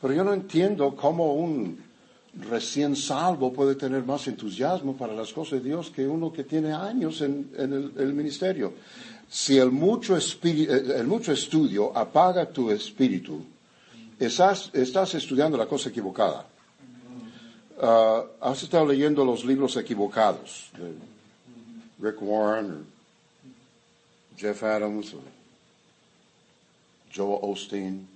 Pero 0.00 0.14
yo 0.14 0.24
no 0.24 0.32
entiendo 0.32 0.94
cómo 0.94 1.34
un 1.34 1.84
recién 2.50 2.96
salvo 2.96 3.52
puede 3.52 3.74
tener 3.76 4.04
más 4.04 4.26
entusiasmo 4.28 4.96
para 4.96 5.14
las 5.14 5.32
cosas 5.32 5.62
de 5.62 5.70
Dios 5.70 5.90
que 5.90 6.06
uno 6.06 6.32
que 6.32 6.44
tiene 6.44 6.72
años 6.72 7.22
en, 7.22 7.50
el, 7.56 8.12
ministerio. 8.12 8.74
Si 9.28 9.56
el 9.58 9.70
mucho, 9.70 10.16
el 10.16 11.06
mucho 11.06 11.32
estudio 11.32 11.96
apaga 11.96 12.46
tu 12.50 12.70
espíritu, 12.70 13.42
estás, 14.18 14.70
estás 14.72 15.14
estudiando 15.14 15.56
la 15.56 15.66
cosa 15.66 15.88
equivocada. 15.88 16.46
Uh, 17.78 18.24
has 18.40 18.62
estado 18.62 18.86
leyendo 18.86 19.22
los 19.22 19.44
libros 19.44 19.76
equivocados 19.76 20.70
de 20.78 20.94
Rick 21.98 22.22
Warren, 22.22 22.86
Jeff 24.34 24.62
Adams, 24.62 25.14
Joe 27.14 27.38
Osteen. 27.42 28.08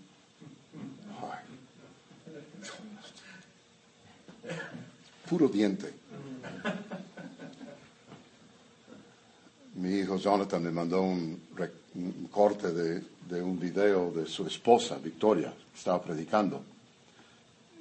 Puro 5.29 5.47
diente. 5.49 5.93
Mi 9.75 9.99
hijo 9.99 10.17
Jonathan 10.17 10.63
me 10.63 10.71
mandó 10.71 11.03
un, 11.03 11.39
corte 12.31 12.73
de, 12.73 13.03
de, 13.29 13.43
un 13.43 13.61
video 13.61 14.11
de 14.11 14.27
su 14.27 14.47
esposa, 14.47 14.97
Victoria, 14.97 15.53
que 15.73 15.79
estaba 15.79 16.03
predicando. 16.03 16.63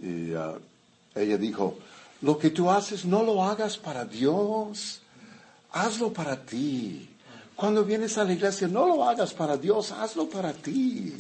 Y 0.02 0.32
uh, 0.34 0.60
ella 1.22 1.38
dijo, 1.38 1.78
lo 2.22 2.38
que 2.38 2.50
tú 2.50 2.70
haces 2.70 3.06
no 3.06 3.24
lo 3.24 3.44
hagas 3.44 3.78
para 3.78 4.06
Dios, 4.06 5.02
hazlo 5.72 6.12
para 6.12 6.46
ti. 6.46 7.10
Cuando 7.56 7.84
vienes 7.84 8.18
a 8.18 8.24
la 8.24 8.34
iglesia, 8.34 8.68
no 8.68 8.88
lo 8.88 9.08
hagas 9.08 9.34
para 9.34 9.58
Dios, 9.58 9.92
hazlo 9.92 10.30
para 10.30 10.54
ti. 10.54 11.14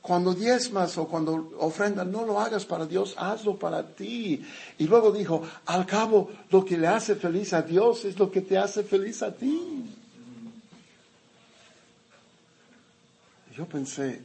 Cuando 0.00 0.34
diezmas 0.34 0.96
o 0.98 1.08
cuando 1.08 1.52
ofrendas, 1.58 2.06
no 2.06 2.24
lo 2.24 2.38
hagas 2.38 2.64
para 2.64 2.86
Dios, 2.86 3.14
hazlo 3.16 3.58
para 3.58 3.82
ti. 3.82 4.44
Y 4.78 4.86
luego 4.86 5.10
dijo, 5.10 5.42
al 5.66 5.84
cabo, 5.84 6.30
lo 6.50 6.64
que 6.64 6.78
le 6.78 6.86
hace 6.86 7.16
feliz 7.16 7.52
a 7.52 7.62
Dios 7.62 8.04
es 8.04 8.18
lo 8.18 8.30
que 8.30 8.40
te 8.40 8.56
hace 8.56 8.84
feliz 8.84 9.22
a 9.22 9.32
ti. 9.32 9.84
Yo 13.56 13.66
pensé, 13.66 14.22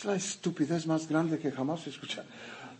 es 0.00 0.04
la 0.06 0.16
estupidez 0.16 0.86
más 0.86 1.06
grande 1.06 1.38
que 1.38 1.52
jamás 1.52 1.86
he 1.86 1.90
escuchado. 1.90 2.26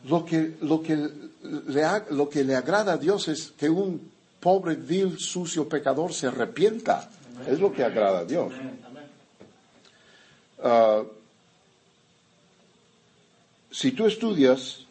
Lo 0.04 0.24
que, 0.24 0.56
lo 0.62 0.80
que, 0.80 0.96
le, 0.96 1.82
lo 2.10 2.30
que 2.30 2.44
le 2.44 2.56
agrada 2.56 2.94
a 2.94 2.96
Dios 2.96 3.28
es 3.28 3.52
que 3.58 3.68
un 3.68 4.10
pobre, 4.40 4.74
vil, 4.74 5.18
sucio 5.18 5.68
pecador 5.68 6.14
se 6.14 6.28
arrepienta. 6.28 7.10
Es 7.46 7.60
lo 7.60 7.72
que 7.72 7.84
agrada 7.84 8.20
a 8.20 8.24
Dios. 8.24 8.52
Ah, 10.62 11.02
si 13.70 13.92
tú 13.92 14.06
estudias 14.06 14.86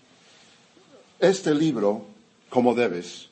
este 1.20 1.56
libro 1.56 2.06
como 2.50 2.76
debes, 2.76 3.30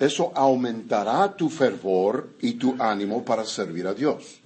eso 0.00 0.32
aumentará 0.34 1.36
tu 1.36 1.48
fervor 1.48 2.30
y 2.40 2.54
tu 2.54 2.74
ánimo 2.80 3.24
para 3.24 3.44
servir 3.44 3.86
a 3.86 3.94
Dios. 3.94 4.40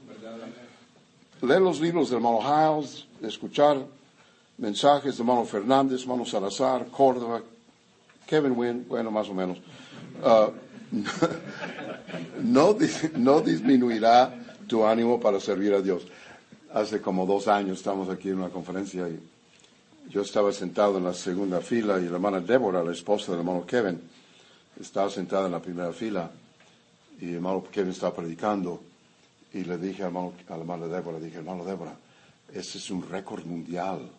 Lee 1.40 1.60
los 1.60 1.80
libros 1.80 2.10
del 2.10 2.18
hermano 2.18 2.40
escuchar 3.22 3.84
mensajes 4.58 5.16
de 5.16 5.22
hermano 5.22 5.44
Fernández, 5.44 6.02
hermano 6.02 6.24
Salazar, 6.24 6.86
Córdoba, 6.88 7.42
Kevin 8.26 8.52
Wynn, 8.52 8.86
bueno, 8.88 9.10
más 9.10 9.28
o 9.28 9.34
menos. 9.34 9.58
Ah, 10.22 10.50
no, 12.42 12.76
no 13.16 13.40
disminuirá 13.40 14.34
tu 14.66 14.84
ánimo 14.84 15.20
para 15.20 15.40
servir 15.40 15.74
a 15.74 15.80
Dios. 15.80 16.06
Hace 16.72 17.00
como 17.00 17.24
dos 17.24 17.48
años 17.48 17.78
estamos 17.78 18.08
aquí 18.08 18.28
en 18.28 18.38
una 18.38 18.50
conferencia 18.50 19.08
y 19.08 19.18
yo 20.10 20.22
estaba 20.22 20.52
sentado 20.52 20.98
en 20.98 21.04
la 21.04 21.14
segunda 21.14 21.60
fila 21.60 21.98
y 21.98 22.04
la 22.04 22.16
hermana 22.16 22.40
Débora, 22.40 22.82
la 22.82 22.92
esposa 22.92 23.32
del 23.32 23.40
hermano 23.40 23.64
Kevin, 23.66 24.00
estaba 24.80 25.10
sentada 25.10 25.46
en 25.46 25.52
la 25.52 25.60
primera 25.60 25.92
fila 25.92 26.30
y 27.20 27.28
el 27.28 27.34
hermano 27.36 27.64
Kevin 27.70 27.90
estaba 27.90 28.14
predicando 28.14 28.80
y 29.52 29.64
le 29.64 29.78
dije 29.78 30.04
a 30.04 30.10
la 30.10 30.56
hermana 30.56 30.86
Débora, 30.86 31.18
dije, 31.18 31.38
hermano 31.38 31.64
Débora, 31.64 31.94
ese 32.52 32.78
es 32.78 32.90
un 32.90 33.08
récord 33.08 33.44
mundial. 33.44 34.10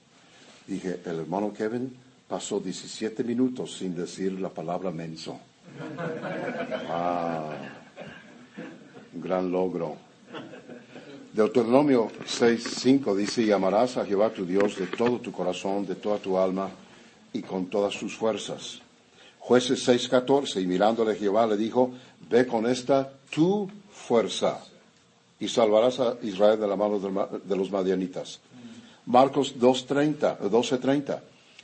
Dije, 0.67 0.99
el 1.05 1.19
hermano 1.19 1.53
Kevin 1.53 1.95
pasó 2.27 2.59
17 2.59 3.23
minutos 3.23 3.77
sin 3.77 3.95
decir 3.95 4.39
la 4.39 4.49
palabra 4.49 4.91
menso. 4.91 5.39
Ah, 6.89 7.51
un 9.13 9.21
gran 9.21 9.51
logro. 9.51 9.97
Deuteronomio 11.33 12.11
6.5 12.25 13.15
dice, 13.15 13.43
y 13.43 13.51
amarás 13.51 13.97
a 13.97 14.05
Jehová 14.05 14.31
tu 14.31 14.45
Dios 14.45 14.77
de 14.77 14.87
todo 14.87 15.19
tu 15.19 15.31
corazón, 15.31 15.85
de 15.85 15.95
toda 15.95 16.17
tu 16.17 16.37
alma 16.37 16.69
y 17.33 17.41
con 17.41 17.67
todas 17.67 17.97
tus 17.97 18.15
fuerzas. 18.15 18.81
Jueces 19.39 19.87
6.14, 19.87 20.61
y 20.61 20.67
mirándole 20.67 21.15
Jehová 21.15 21.47
le 21.47 21.57
dijo, 21.57 21.93
ve 22.29 22.45
con 22.45 22.67
esta 22.67 23.11
tu 23.29 23.69
fuerza 23.91 24.59
y 25.39 25.47
salvarás 25.47 25.99
a 25.99 26.17
Israel 26.21 26.59
de 26.59 26.67
la 26.67 26.75
mano 26.75 26.99
de 26.99 27.55
los 27.55 27.71
madianitas. 27.71 28.39
Marcos 29.05 29.55
2.30, 29.57 30.39
12.30. 30.39 31.19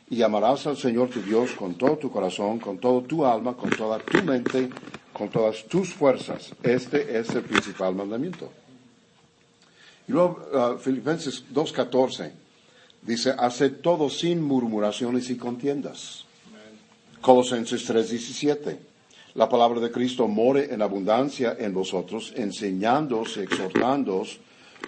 Y 0.10 0.22
amarás 0.22 0.68
al 0.68 0.78
Señor 0.78 1.10
tu 1.10 1.22
Dios 1.22 1.52
con 1.52 1.76
todo 1.76 1.98
tu 1.98 2.12
corazón, 2.12 2.60
con 2.60 2.78
todo 2.78 3.02
tu 3.02 3.26
alma, 3.26 3.56
con 3.56 3.72
toda 3.72 4.00
tu 4.00 4.22
mente, 4.24 4.70
con 5.12 5.30
todas 5.30 5.66
tus 5.66 5.94
fuerzas. 5.94 6.52
Este 6.62 7.18
es 7.18 7.30
el 7.32 7.44
principal 7.44 7.96
mandamiento. 7.96 8.52
Y 10.08 10.12
luego 10.12 10.48
uh, 10.54 10.78
Filipenses 10.78 11.44
2.14 11.52 12.32
dice, 13.02 13.34
haced 13.38 13.82
todo 13.82 14.10
sin 14.10 14.42
murmuraciones 14.44 15.30
y 15.30 15.38
contiendas. 15.38 16.26
Colosenses 17.22 17.90
3.17 17.90 18.78
la 19.36 19.50
palabra 19.50 19.82
de 19.82 19.92
Cristo 19.92 20.28
more 20.30 20.74
en 20.74 20.82
abundancia 20.82 21.58
en 21.60 21.74
vosotros, 21.74 22.34
enseñándoos 22.38 23.36
y 23.36 23.42
exhortándoos 23.42 24.40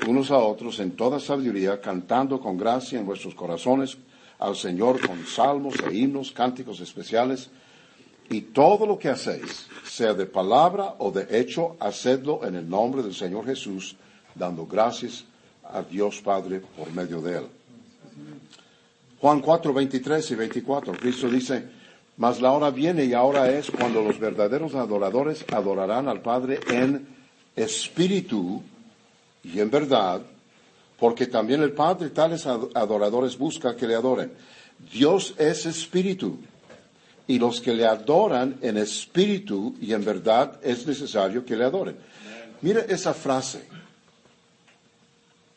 unos 0.07 0.31
a 0.31 0.37
otros 0.37 0.79
en 0.79 0.91
toda 0.91 1.19
sabiduría, 1.19 1.81
cantando 1.81 2.39
con 2.39 2.57
gracia 2.57 2.97
en 2.97 3.05
vuestros 3.05 3.35
corazones 3.35 3.97
al 4.39 4.55
Señor 4.55 5.05
con 5.05 5.25
salmos 5.25 5.75
e 5.85 5.95
himnos, 5.95 6.31
cánticos 6.31 6.79
especiales, 6.79 7.49
y 8.29 8.41
todo 8.41 8.85
lo 8.85 8.97
que 8.97 9.09
hacéis, 9.09 9.67
sea 9.83 10.13
de 10.13 10.25
palabra 10.25 10.95
o 10.99 11.11
de 11.11 11.27
hecho, 11.39 11.75
hacedlo 11.79 12.45
en 12.45 12.55
el 12.55 12.69
nombre 12.69 13.03
del 13.03 13.15
Señor 13.15 13.45
Jesús, 13.45 13.95
dando 14.35 14.65
gracias 14.65 15.25
a 15.63 15.81
Dios 15.81 16.21
Padre 16.21 16.61
por 16.77 16.91
medio 16.93 17.21
de 17.21 17.39
él. 17.39 17.47
Juan 19.19 19.41
4, 19.41 19.73
23 19.73 20.31
y 20.31 20.35
24, 20.35 20.93
Cristo 20.93 21.27
dice, 21.27 21.76
Mas 22.17 22.41
la 22.41 22.51
hora 22.51 22.71
viene 22.71 23.05
y 23.05 23.13
ahora 23.13 23.51
es 23.51 23.69
cuando 23.69 24.01
los 24.01 24.19
verdaderos 24.19 24.73
adoradores 24.73 25.45
adorarán 25.51 26.07
al 26.07 26.21
Padre 26.21 26.59
en 26.67 27.07
espíritu 27.55 28.63
y 29.43 29.59
en 29.59 29.69
verdad, 29.69 30.21
porque 30.99 31.27
también 31.27 31.61
el 31.61 31.73
Padre 31.73 32.09
tales 32.09 32.47
adoradores 32.47 33.37
busca 33.37 33.75
que 33.75 33.85
le 33.85 33.93
adoren. 33.93 34.31
Dios 34.91 35.35
es 35.37 35.67
espíritu 35.67 36.39
y 37.27 37.37
los 37.37 37.61
que 37.61 37.75
le 37.75 37.85
adoran 37.85 38.57
en 38.61 38.77
espíritu 38.77 39.75
y 39.79 39.93
en 39.93 40.03
verdad 40.03 40.59
es 40.63 40.87
necesario 40.87 41.45
que 41.45 41.55
le 41.55 41.65
adoren. 41.65 41.97
Mire 42.61 42.85
esa 42.89 43.13
frase. 43.13 43.61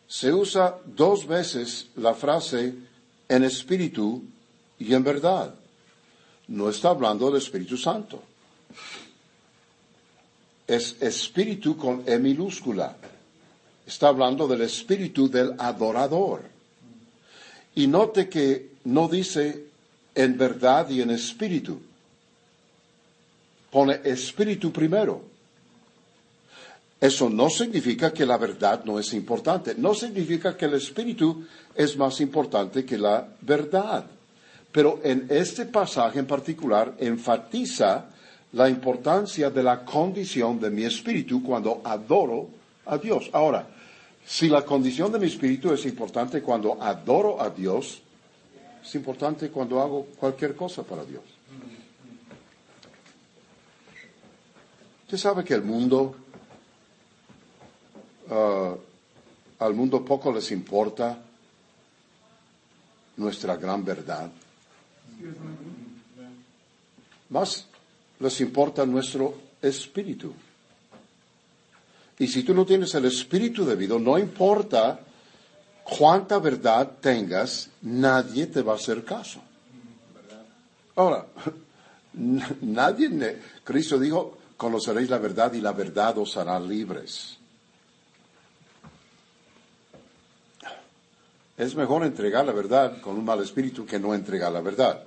Se 0.07 0.31
usa 0.31 0.77
dos 0.85 1.27
veces 1.27 1.89
la 1.97 2.13
frase 2.13 2.75
en 3.29 3.45
espíritu 3.45 4.23
y 4.79 4.93
en 4.93 5.05
verdad 5.05 5.55
no 6.51 6.69
está 6.69 6.91
hablando 6.91 7.27
del 7.27 7.41
Espíritu 7.41 7.77
Santo. 7.77 8.23
Es 10.67 10.97
espíritu 11.01 11.77
con 11.77 12.03
E 12.07 12.19
minúscula. 12.19 12.97
Está 13.87 14.09
hablando 14.09 14.47
del 14.47 14.63
espíritu 14.63 15.29
del 15.29 15.55
adorador. 15.59 16.43
Y 17.75 17.87
note 17.87 18.29
que 18.29 18.71
no 18.85 19.09
dice 19.09 19.67
en 20.15 20.39
verdad 20.39 20.89
y 20.91 21.03
en 21.03 21.11
espíritu. 21.11 21.81
Pone 23.71 24.01
espíritu 24.05 24.71
primero. 24.71 25.23
Eso 27.01 27.31
no 27.31 27.49
significa 27.49 28.13
que 28.13 28.27
la 28.27 28.39
verdad 28.39 28.85
no 28.85 28.99
es 28.99 29.13
importante. 29.15 29.75
No 29.77 29.95
significa 29.95 30.57
que 30.57 30.67
el 30.67 30.75
espíritu 30.75 31.47
es 31.75 31.97
más 31.97 32.21
importante 32.21 32.85
que 32.85 32.99
la 32.99 33.27
verdad. 33.41 34.07
Pero 34.73 35.01
en 35.03 35.27
este 35.31 35.67
pasaje 35.67 36.19
en 36.19 36.27
particular 36.27 36.95
enfatiza 36.99 38.07
la 38.53 38.69
importancia 38.69 39.51
de 39.51 39.63
la 39.63 39.85
condición 39.85 40.59
de 40.61 40.71
mi 40.71 40.85
espíritu 40.85 41.43
cuando 41.43 41.81
adoro 41.85 42.49
a 42.87 42.99
Dios. 42.99 43.31
Ahora, 43.33 43.67
si 44.25 44.49
la 44.49 44.65
condición 44.65 45.13
de 45.13 45.19
mi 45.19 45.27
espíritu 45.27 45.73
es 45.73 45.85
importante 45.87 46.43
cuando 46.43 46.81
adoro 46.81 47.41
a 47.41 47.51
Dios, 47.51 48.01
es 48.83 48.95
importante 48.95 49.51
cuando 49.51 49.81
hago 49.81 50.07
cualquier 50.19 50.55
cosa 50.57 50.83
para 50.83 51.05
Dios. 51.05 51.23
Usted 55.03 55.19
sabe 55.19 55.43
que 55.45 55.55
el 55.55 55.63
mundo, 55.63 56.15
uh, 58.31 58.77
al 59.59 59.75
mundo 59.75 60.05
poco 60.05 60.33
les 60.33 60.53
importa 60.53 61.19
nuestra 63.17 63.57
gran 63.57 63.85
verdad. 63.85 64.31
Más 67.31 67.67
les 68.19 68.41
importa 68.41 68.85
nuestro 68.85 69.35
espíritu. 69.63 70.33
Y 72.19 72.29
si 72.29 72.43
tú 72.43 72.53
no 72.53 72.67
tienes 72.67 72.95
el 72.95 73.07
espíritu 73.07 73.65
debido, 73.65 73.99
no 73.99 74.19
importa 74.19 75.01
cuánta 75.85 76.39
verdad 76.39 76.99
tengas, 77.01 77.71
nadie 77.83 78.47
te 78.47 78.63
va 78.63 78.73
a 78.73 78.77
hacer 78.77 79.05
caso. 79.05 79.41
Ahora, 80.97 81.27
nadie, 82.61 83.39
Cristo 83.65 83.99
dijo, 83.99 84.37
conoceréis 84.57 85.09
la 85.09 85.19
verdad 85.19 85.55
y 85.55 85.61
la 85.61 85.73
verdad 85.73 86.19
os 86.19 86.37
hará 86.37 86.61
libres. 86.61 87.39
Es 91.57 91.75
mejor 91.75 92.05
entregar 92.05 92.45
la 92.45 92.53
verdad 92.53 93.01
con 93.01 93.17
un 93.17 93.25
mal 93.25 93.43
espíritu 93.43 93.87
que 93.87 93.99
no 93.99 94.15
entregar 94.15 94.53
la 94.53 94.61
verdad. 94.61 95.05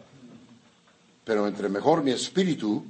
Pero 1.23 1.47
entre 1.47 1.69
mejor 1.69 2.03
mi 2.03 2.11
espíritu, 2.11 2.83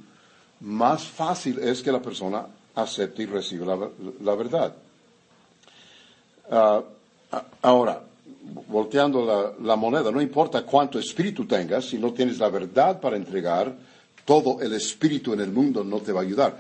más 0.62 1.06
fácil 1.06 1.60
es 1.60 1.82
que 1.82 1.92
la 1.92 2.02
persona 2.02 2.46
acepte 2.76 3.24
y 3.24 3.26
reciba 3.26 3.78
la, 4.22 4.36
verdad. 4.36 4.76
Ah, 6.50 6.82
ahora, 7.62 8.02
volteando 8.68 9.56
la, 9.60 9.76
moneda, 9.76 10.12
no 10.12 10.22
importa 10.22 10.64
cuánto 10.64 11.00
espíritu 11.00 11.46
tengas, 11.46 11.86
si 11.86 11.98
no 11.98 12.14
tienes 12.14 12.40
la 12.40 12.50
verdad 12.50 13.00
para 13.00 13.18
entregar, 13.18 13.74
todo 14.26 14.62
el 14.62 14.74
espíritu 14.74 15.34
en 15.34 15.42
el 15.42 15.52
mundo 15.52 15.84
no 15.84 16.00
te 16.00 16.12
va 16.12 16.22
a 16.22 16.24
ayudar. 16.24 16.60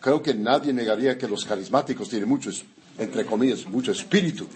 Creo 0.00 0.22
que 0.22 0.34
nadie 0.34 0.72
negaría 0.72 1.18
que 1.18 1.28
los 1.28 1.44
carismáticos 1.44 2.08
tienen 2.08 2.28
mucho, 2.28 2.50
entre 2.98 3.24
comillas, 3.24 3.66
mucho 3.66 3.92
espíritu, 3.92 4.46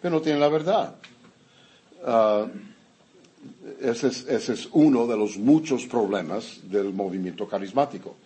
pero 0.00 0.16
no 0.16 0.20
tienen 0.20 0.40
la 0.40 0.48
verdad. 0.48 0.94
Ah, 2.04 2.46
ese 3.80 4.08
es, 4.08 4.68
uno 4.72 5.06
de 5.06 5.16
los 5.16 5.38
muchos 5.38 5.86
problemas 5.86 6.60
del 6.64 6.92
movimiento 6.92 7.48
carismático. 7.48 8.16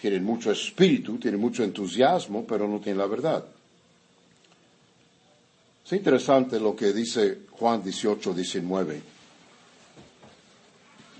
Tienen 0.00 0.24
mucho 0.24 0.52
espíritu, 0.52 1.18
tienen 1.18 1.40
mucho 1.40 1.64
entusiasmo, 1.64 2.44
pero 2.46 2.68
no 2.68 2.78
tienen 2.78 2.98
la 2.98 3.06
verdad. 3.06 3.44
Es 5.84 5.92
interesante 5.92 6.60
lo 6.60 6.74
que 6.76 6.92
dice 6.92 7.40
Juan 7.52 7.82
18, 7.82 8.32
19. 8.32 9.02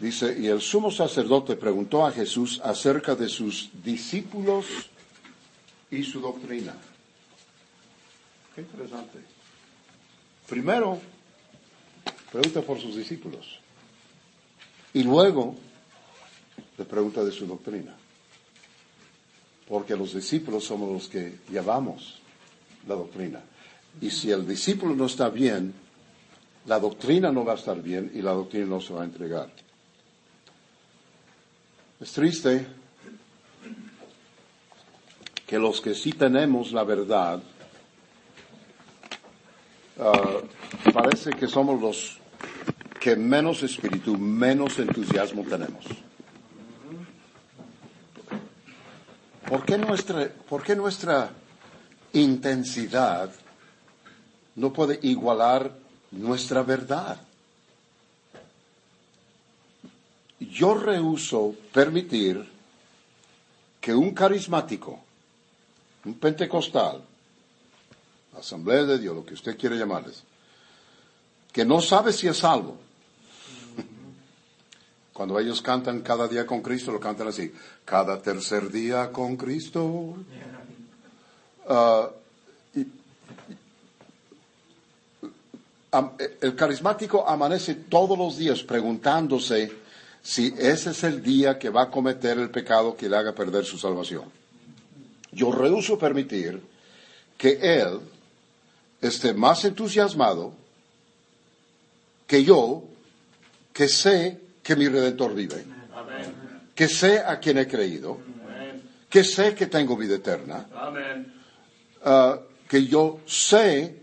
Dice, 0.00 0.36
y 0.38 0.46
el 0.46 0.60
sumo 0.60 0.90
sacerdote 0.90 1.56
preguntó 1.56 2.06
a 2.06 2.12
Jesús 2.12 2.60
acerca 2.62 3.14
de 3.14 3.28
sus 3.28 3.70
discípulos 3.82 4.66
y 5.90 6.02
su 6.02 6.20
doctrina. 6.20 6.74
Qué 8.54 8.60
interesante. 8.60 9.18
Primero, 10.48 11.00
pregunta 12.34 12.62
por 12.62 12.80
sus 12.80 12.96
discípulos. 12.96 13.60
Y 14.92 15.04
luego 15.04 15.54
le 16.76 16.84
pregunta 16.84 17.22
de 17.22 17.30
su 17.30 17.46
doctrina. 17.46 17.94
Porque 19.68 19.94
los 19.94 20.14
discípulos 20.14 20.64
somos 20.64 20.92
los 20.92 21.08
que 21.08 21.38
llevamos 21.48 22.18
la 22.88 22.96
doctrina. 22.96 23.40
Y 24.00 24.10
si 24.10 24.32
el 24.32 24.48
discípulo 24.48 24.96
no 24.96 25.06
está 25.06 25.28
bien, 25.28 25.74
la 26.66 26.80
doctrina 26.80 27.30
no 27.30 27.44
va 27.44 27.52
a 27.52 27.56
estar 27.56 27.80
bien 27.80 28.10
y 28.12 28.20
la 28.20 28.32
doctrina 28.32 28.66
no 28.66 28.80
se 28.80 28.92
va 28.92 29.02
a 29.02 29.04
entregar. 29.04 29.48
Es 32.00 32.12
triste 32.12 32.66
que 35.46 35.56
los 35.56 35.80
que 35.80 35.94
sí 35.94 36.12
tenemos 36.14 36.72
la 36.72 36.82
verdad, 36.82 37.40
ah, 40.00 40.40
parece 40.92 41.30
que 41.30 41.46
somos 41.46 41.80
los 41.80 42.23
que 43.04 43.16
menos 43.16 43.62
espíritu, 43.62 44.16
menos 44.16 44.78
entusiasmo 44.78 45.44
tenemos. 45.44 45.84
¿Por 49.46 49.62
qué 49.66 49.76
nuestra, 49.76 50.30
por 50.48 50.62
qué 50.62 50.74
nuestra 50.74 51.30
intensidad 52.14 53.30
no 54.54 54.72
puede 54.72 54.98
igualar 55.02 55.70
nuestra 56.12 56.62
verdad? 56.62 57.20
Yo 60.40 60.72
rehuso 60.72 61.54
permitir 61.74 62.42
que 63.82 63.94
un 63.94 64.14
carismático, 64.14 64.98
un 66.06 66.14
pentecostal, 66.14 67.02
asamblea 68.34 68.84
de 68.84 68.98
Dios, 68.98 69.14
lo 69.14 69.26
que 69.26 69.34
usted 69.34 69.58
quiere 69.58 69.76
llamarles, 69.76 70.22
que 71.52 71.66
no 71.66 71.82
sabe 71.82 72.10
si 72.10 72.28
es 72.28 72.38
salvo, 72.38 72.78
cuando 75.14 75.38
ellos 75.38 75.62
cantan 75.62 76.00
cada 76.00 76.26
día 76.26 76.44
con 76.44 76.60
Cristo, 76.60 76.90
lo 76.90 76.98
cantan 76.98 77.28
así, 77.28 77.50
cada 77.84 78.20
tercer 78.20 78.68
día 78.70 79.12
con 79.12 79.36
Cristo. 79.36 80.16
Ah, 81.68 82.10
el 86.40 86.56
carismático 86.56 87.26
amanece 87.28 87.76
todos 87.76 88.18
los 88.18 88.36
días 88.36 88.64
preguntándose 88.64 89.72
si 90.20 90.52
ese 90.58 90.90
es 90.90 91.04
el 91.04 91.22
día 91.22 91.60
que 91.60 91.70
va 91.70 91.82
a 91.82 91.90
cometer 91.90 92.36
el 92.36 92.50
pecado 92.50 92.96
que 92.96 93.08
le 93.08 93.16
haga 93.16 93.32
perder 93.32 93.64
su 93.64 93.78
salvación. 93.78 94.24
Yo 95.30 95.52
rehuso 95.52 95.96
permitir 95.96 96.60
que 97.38 97.60
él 97.62 98.00
esté 99.00 99.32
más 99.32 99.64
entusiasmado 99.64 100.54
que 102.26 102.42
yo, 102.42 102.82
que 103.72 103.86
sé 103.86 104.40
que 104.64 104.74
mi 104.74 104.88
redentor 104.88 105.34
vive, 105.34 105.62
que 106.74 106.88
sé 106.88 107.20
a 107.20 107.38
quien 107.38 107.58
he 107.58 107.68
creído, 107.68 108.18
que 109.10 109.22
sé 109.22 109.54
que 109.54 109.66
tengo 109.66 109.96
vida 109.96 110.16
eterna, 110.16 110.66
ah, 112.02 112.40
que 112.66 112.86
yo 112.86 113.20
sé 113.26 114.02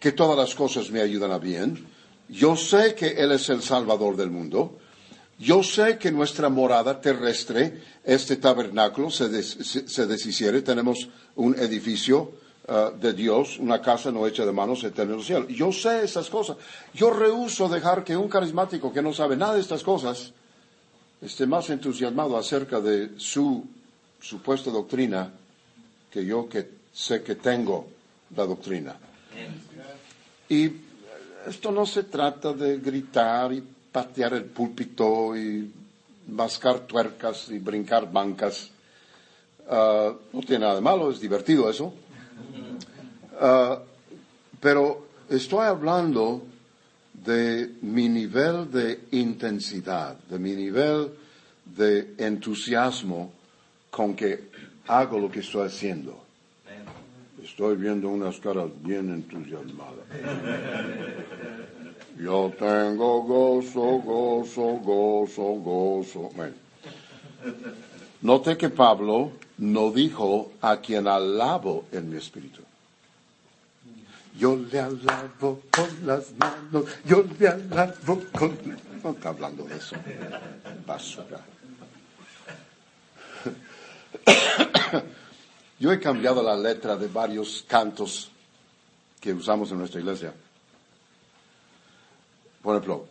que 0.00 0.12
todas 0.12 0.36
las 0.36 0.54
cosas 0.56 0.90
me 0.90 1.00
ayudan 1.00 1.30
a 1.30 1.38
bien, 1.38 1.86
yo 2.28 2.56
sé 2.56 2.94
que 2.94 3.08
Él 3.08 3.32
es 3.32 3.50
el 3.50 3.62
Salvador 3.62 4.16
del 4.16 4.30
mundo, 4.30 4.78
yo 5.38 5.62
sé 5.62 5.98
que 5.98 6.10
nuestra 6.10 6.48
morada 6.48 7.00
terrestre, 7.00 7.82
este 8.02 8.36
tabernáculo, 8.36 9.10
se, 9.10 9.42
se 9.42 10.06
deshiciere, 10.06 10.62
tenemos 10.62 11.08
un 11.36 11.54
edificio 11.58 12.41
uh, 12.68 12.96
de 12.98 13.12
Dios, 13.12 13.58
una 13.58 13.80
casa 13.80 14.10
no 14.10 14.26
hecha 14.26 14.44
de 14.44 14.52
manos 14.52 14.84
eterna 14.84 15.14
en 15.14 15.20
el 15.20 15.24
cielo. 15.24 15.48
Yo 15.48 15.72
sé 15.72 16.04
esas 16.04 16.28
cosas. 16.28 16.56
Yo 16.94 17.10
rehuso 17.10 17.68
dejar 17.68 18.04
que 18.04 18.16
un 18.16 18.28
carismático 18.28 18.92
que 18.92 19.02
no 19.02 19.12
sabe 19.12 19.36
nada 19.36 19.54
de 19.54 19.60
estas 19.60 19.82
cosas 19.82 20.32
esté 21.20 21.46
más 21.46 21.70
entusiasmado 21.70 22.36
acerca 22.36 22.80
de 22.80 23.12
su 23.16 23.64
supuesta 24.20 24.70
doctrina 24.70 25.32
que 26.10 26.24
yo 26.24 26.48
que 26.48 26.68
sé 26.92 27.22
que 27.22 27.36
tengo 27.36 27.86
la 28.36 28.44
doctrina. 28.44 28.96
Y 30.48 30.70
esto 31.46 31.72
no 31.72 31.86
se 31.86 32.04
trata 32.04 32.52
de 32.52 32.78
gritar 32.78 33.52
y 33.52 33.62
patear 33.90 34.34
el 34.34 34.44
púlpito 34.44 35.36
y 35.36 35.72
mascar 36.28 36.80
tuercas 36.80 37.48
y 37.48 37.58
brincar 37.58 38.10
bancas. 38.10 38.70
Ah, 39.68 40.12
no 40.32 40.40
tiene 40.40 40.60
nada 40.60 40.76
de 40.76 40.80
malo, 40.80 41.10
es 41.10 41.20
divertido 41.20 41.70
eso. 41.70 41.94
Ah, 43.40 43.78
pero 44.60 45.06
estoy 45.28 45.66
hablando 45.66 46.42
de 47.12 47.74
mi 47.82 48.08
nivel 48.08 48.70
de 48.70 49.00
intensidad, 49.12 50.16
de 50.28 50.38
mi 50.38 50.54
nivel 50.54 51.10
de 51.64 52.14
entusiasmo 52.18 53.32
con 53.90 54.14
que 54.14 54.50
hago 54.86 55.18
lo 55.18 55.30
que 55.30 55.40
estoy 55.40 55.66
haciendo. 55.66 56.22
Estoy 57.42 57.76
viendo 57.76 58.08
unas 58.08 58.38
caras 58.38 58.70
bien 58.82 59.10
entusiasmadas. 59.10 60.06
Yo 62.18 62.52
tengo 62.58 63.22
gozo, 63.22 63.98
gozo, 63.98 64.62
gozo, 64.62 65.42
gozo. 65.42 66.30
Bueno. 66.36 66.54
Note 68.22 68.56
que 68.56 68.70
Pablo 68.70 69.32
no 69.58 69.90
dijo 69.90 70.52
a 70.60 70.76
quien 70.78 71.08
alabo 71.08 71.86
en 71.90 72.08
mi 72.10 72.16
espíritu. 72.16 72.62
Yo 74.38 74.56
le 74.56 74.80
alabo 74.80 75.62
con 75.70 76.06
las 76.06 76.32
manos, 76.32 76.86
yo 77.04 77.24
le 77.38 77.48
alabo 77.48 78.22
con... 78.32 78.56
No 79.02 79.10
está 79.10 79.30
hablando 79.30 79.64
de 79.64 79.76
eso. 79.76 79.96
Basura. 80.86 81.40
Yo 85.80 85.92
he 85.92 85.98
cambiado 85.98 86.42
la 86.44 86.56
letra 86.56 86.96
de 86.96 87.08
varios 87.08 87.64
cantos 87.66 88.30
que 89.20 89.34
usamos 89.34 89.72
en 89.72 89.78
nuestra 89.78 90.00
iglesia. 90.00 90.32
Por 92.62 92.76
ejemplo, 92.76 93.06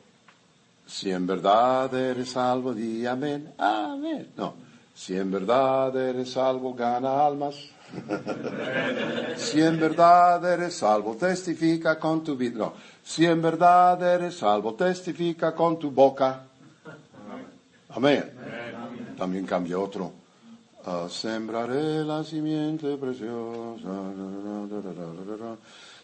si 0.87 1.11
en 1.11 1.27
verdad 1.27 1.93
eres 1.93 2.29
salvo, 2.31 2.73
di 2.73 3.05
amén, 3.05 3.53
amén. 3.57 4.31
No, 4.37 4.55
si 4.93 5.15
en 5.17 5.31
verdad 5.31 5.95
eres 5.95 6.31
salvo, 6.31 6.73
gana 6.73 7.25
almas. 7.25 7.55
si 9.37 9.61
en 9.61 9.79
verdad 9.79 10.53
eres 10.53 10.75
salvo, 10.77 11.15
testifica 11.15 11.99
con 11.99 12.23
tu 12.23 12.35
vida. 12.35 12.57
No, 12.57 12.73
si 13.03 13.25
en 13.25 13.41
verdad 13.41 14.01
eres 14.01 14.37
salvo, 14.37 14.73
testifica 14.75 15.53
con 15.53 15.77
tu 15.77 15.91
boca. 15.91 16.43
Amén. 17.89 18.31
También 19.17 19.45
cambia 19.45 19.77
otro. 19.77 20.13
Uh, 20.85 21.07
sembraré 21.07 22.03
la 22.03 22.23
simiente 22.23 22.97
preciosa. 22.97 23.89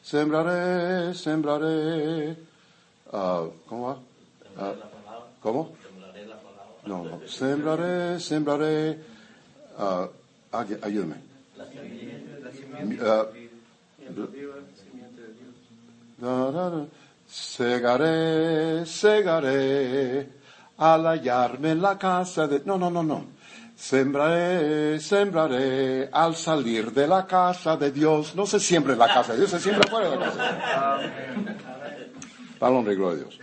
Sembraré, 0.03 1.13
sembraré. 1.15 2.37
Uh, 3.11 3.49
¿Cómo 3.65 3.87
va? 3.87 3.93
Uh, 3.93 4.75
¿Cómo? 5.41 5.71
No, 6.87 7.03
no. 7.03 7.27
Sembraré, 7.27 8.19
sembraré. 8.19 8.99
ayúdame. 10.81 11.15
Segaré, 17.27 18.85
segaré 18.85 20.29
al 20.77 21.05
hallarme 21.05 21.71
en 21.71 21.81
la 21.81 21.97
casa 21.97 22.47
de... 22.47 22.61
No, 22.65 22.77
no, 22.77 22.89
no, 22.89 23.03
no. 23.03 23.25
Sembraré, 23.75 24.99
sembraré 24.99 26.09
al 26.11 26.35
salir 26.35 26.91
de 26.91 27.07
la 27.07 27.27
casa 27.27 27.75
de 27.77 27.91
Dios. 27.91 28.33
No 28.35 28.45
se 28.47 28.59
siempre 28.59 28.93
en 28.93 28.99
la 28.99 29.07
casa 29.07 29.33
de 29.33 29.39
Dios, 29.39 29.51
se 29.51 29.59
siembra 29.59 29.87
fuera 29.89 30.09
de 30.09 30.15
la 30.15 30.25
casa. 30.25 30.99
La 32.59 32.69
gloria 32.69 33.19
de 33.19 33.23
Dios. 33.23 33.39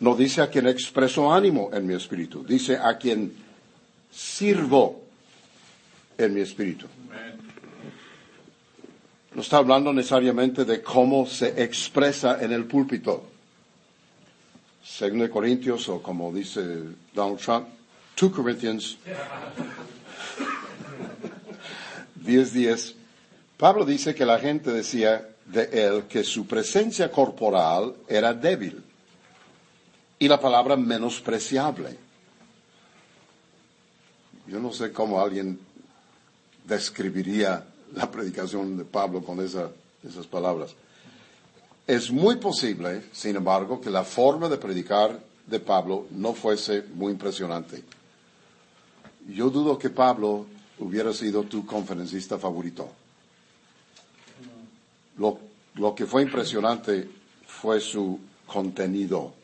No 0.00 0.14
dice 0.14 0.42
a 0.42 0.48
quien 0.48 0.68
expreso 0.68 1.32
ánimo 1.32 1.70
en 1.72 1.86
mi 1.86 1.94
espíritu, 1.94 2.44
dice 2.44 2.76
a 2.76 2.96
quien 2.96 3.32
sirvo 4.10 5.02
en 6.16 6.34
mi 6.34 6.40
espíritu. 6.40 6.86
No 9.34 9.42
está 9.42 9.58
hablando 9.58 9.92
necesariamente 9.92 10.64
de 10.64 10.82
cómo 10.82 11.26
se 11.26 11.62
expresa 11.62 12.42
en 12.42 12.52
el 12.52 12.64
púlpito. 12.64 13.24
Según 14.84 15.18
de 15.20 15.30
Corintios, 15.30 15.88
o 15.88 16.00
como 16.00 16.32
dice 16.32 16.60
Donald 17.12 17.38
Trump, 17.38 17.68
2 18.18 18.32
Corinthians 18.32 18.96
10:10, 22.24 22.94
Pablo 23.56 23.84
dice 23.84 24.14
que 24.14 24.24
la 24.24 24.38
gente 24.38 24.70
decía 24.72 25.28
de 25.44 25.64
él 25.72 26.04
que 26.08 26.22
su 26.24 26.46
presencia 26.46 27.10
corporal 27.10 27.94
era 28.08 28.32
débil 28.32 28.82
y 30.18 30.28
la 30.28 30.40
palabra 30.40 30.76
menospreciable. 30.76 31.96
Yo 34.46 34.58
no 34.58 34.72
sé 34.72 34.92
cómo 34.92 35.20
alguien 35.20 35.58
describiría 36.64 37.64
la 37.94 38.10
predicación 38.10 38.76
de 38.76 38.84
Pablo 38.84 39.22
con 39.22 39.40
esas 39.40 39.70
palabras. 40.30 40.74
Es 41.86 42.10
muy 42.10 42.36
posible, 42.36 43.04
sin 43.12 43.36
embargo, 43.36 43.80
que 43.80 43.90
la 43.90 44.04
forma 44.04 44.48
de 44.48 44.58
predicar 44.58 45.20
de 45.46 45.60
Pablo 45.60 46.06
no 46.10 46.34
fuese 46.34 46.84
muy 46.94 47.12
impresionante. 47.12 47.82
Yo 49.28 49.50
dudo 49.50 49.78
que 49.78 49.90
Pablo 49.90 50.46
hubiera 50.78 51.12
sido 51.12 51.44
tu 51.44 51.64
conferencista 51.64 52.38
favorito. 52.38 52.88
Lo, 55.16 55.38
lo 55.74 55.94
que 55.94 56.06
fue 56.06 56.22
impresionante 56.22 57.08
fue 57.46 57.80
su 57.80 58.18
contenido. 58.46 59.37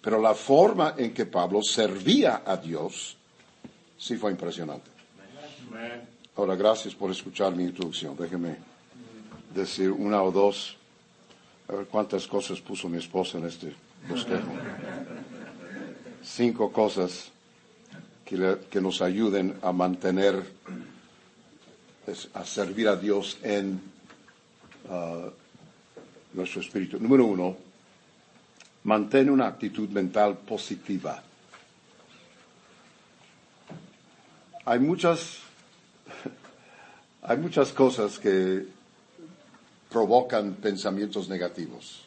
Pero 0.00 0.20
la 0.20 0.34
forma 0.34 0.94
en 0.96 1.12
que 1.12 1.26
Pablo 1.26 1.62
servía 1.62 2.42
a 2.44 2.56
Dios 2.56 3.16
sí 3.98 4.16
fue 4.16 4.30
impresionante. 4.30 4.90
Ahora, 6.36 6.54
gracias 6.54 6.94
por 6.94 7.10
escuchar 7.10 7.54
mi 7.54 7.64
introducción. 7.64 8.16
Déjeme 8.16 8.56
decir 9.54 9.90
una 9.90 10.22
o 10.22 10.30
dos, 10.30 10.76
a 11.68 11.72
ver 11.72 11.86
cuántas 11.86 12.26
cosas 12.26 12.60
puso 12.60 12.88
mi 12.88 12.98
esposa 12.98 13.38
en 13.38 13.46
este 13.46 13.74
bosquejo. 14.08 14.52
Cinco 16.22 16.72
cosas 16.72 17.30
que, 18.24 18.80
nos 18.80 19.02
ayuden 19.02 19.58
a 19.62 19.72
mantener, 19.72 20.42
a 22.34 22.44
servir 22.44 22.88
a 22.88 22.96
Dios 22.96 23.38
en 23.42 23.80
uh, 24.88 25.30
nuestro 26.34 26.60
espíritu. 26.60 26.98
Número 27.00 27.24
uno, 27.24 27.56
mantén 28.84 29.30
una 29.30 29.46
actitud 29.46 29.88
mental 29.90 30.36
positiva. 30.38 31.22
Hay 34.64 34.78
muchas, 34.78 35.38
hay 37.22 37.36
muchas 37.38 37.72
cosas 37.72 38.18
que 38.18 38.66
provocan 39.88 40.54
pensamientos 40.54 41.28
negativos. 41.28 42.04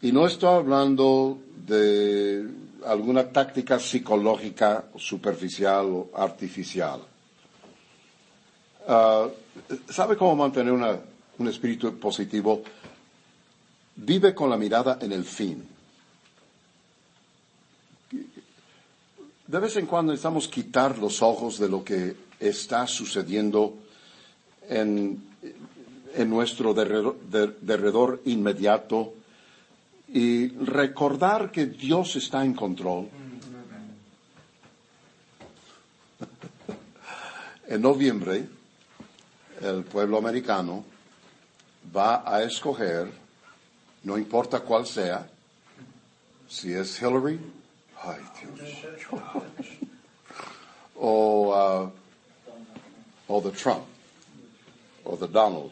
Y 0.00 0.12
no 0.12 0.26
estoy 0.26 0.54
hablando 0.54 1.38
de 1.66 2.46
alguna 2.86 3.24
táctica 3.32 3.78
psicológica 3.78 4.84
superficial 4.96 5.86
o 5.86 6.10
artificial. 6.14 7.00
Ah, 8.86 9.26
¿Sabe 9.88 10.16
cómo 10.16 10.36
mantener 10.36 10.72
un 10.72 11.48
espíritu 11.48 11.98
positivo? 11.98 12.62
Vive 13.96 14.34
con 14.34 14.50
la 14.50 14.56
mirada 14.56 14.98
en 15.00 15.12
el 15.12 15.24
fin. 15.24 15.68
De 19.46 19.58
vez 19.58 19.76
en 19.76 19.86
cuando 19.86 20.12
necesitamos 20.12 20.48
quitar 20.48 20.98
los 20.98 21.22
ojos 21.22 21.58
de 21.58 21.68
lo 21.68 21.84
que 21.84 22.16
está 22.40 22.86
sucediendo 22.86 23.78
en, 24.68 25.22
nuestro 26.26 26.74
derredor 26.74 28.22
inmediato 28.24 29.14
y 30.08 30.48
recordar 30.48 31.50
que 31.50 31.66
Dios 31.66 32.16
está 32.16 32.44
en 32.44 32.54
control. 32.54 33.08
en 37.66 37.82
noviembre, 37.82 38.46
el 39.60 39.84
pueblo 39.84 40.18
americano 40.18 40.84
va 41.94 42.22
a 42.26 42.42
escoger, 42.42 43.10
no 44.04 44.16
importa 44.16 44.60
cuál 44.60 44.86
sea, 44.86 45.28
si 46.48 46.72
es 46.72 47.00
Hillary, 47.00 47.40
ay 48.02 48.20
Dios, 48.40 48.70
o, 50.96 51.88
uh, 51.88 51.90
o 53.32 53.40
de 53.40 53.50
Trump, 53.50 53.84
o 55.04 55.16
de 55.16 55.26
Donald, 55.26 55.70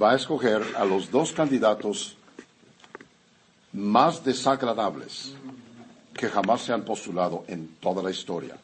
va 0.00 0.12
a 0.12 0.16
escoger 0.16 0.62
a 0.76 0.84
los 0.84 1.10
dos 1.10 1.32
candidatos 1.32 2.16
más 3.72 4.24
desagradables 4.24 5.34
que 6.14 6.28
jamás 6.28 6.62
se 6.62 6.72
han 6.72 6.82
postulado 6.82 7.44
en 7.48 7.76
toda 7.80 8.02
la 8.02 8.10
historia. 8.10 8.56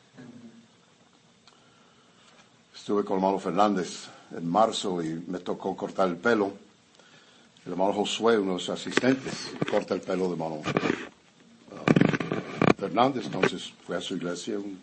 Estuve 2.75 3.05
con 3.05 3.19
el 3.19 3.23
hermano 3.23 3.39
Fernández 3.39 4.09
en 4.37 4.49
marzo 4.49 5.03
y 5.03 5.25
me 5.27 5.39
tocó 5.39 5.77
cortar 5.77 6.09
el 6.09 6.17
pelo. 6.17 6.68
El 7.69 7.73
hermano 7.73 7.93
Josué, 7.93 8.39
uno 8.39 8.55
de 8.55 8.61
sus 8.61 8.71
asistentes, 8.71 9.53
corta 9.71 9.93
el 9.93 10.01
pelo 10.01 10.25
de 10.29 10.33
hermano 10.33 10.55
uh, 10.55 10.63
Fernández, 12.79 13.27
entonces 13.27 13.75
fue 13.87 13.95
a 13.95 14.01
su 14.01 14.17
iglesia 14.17 14.59
un 14.59 14.79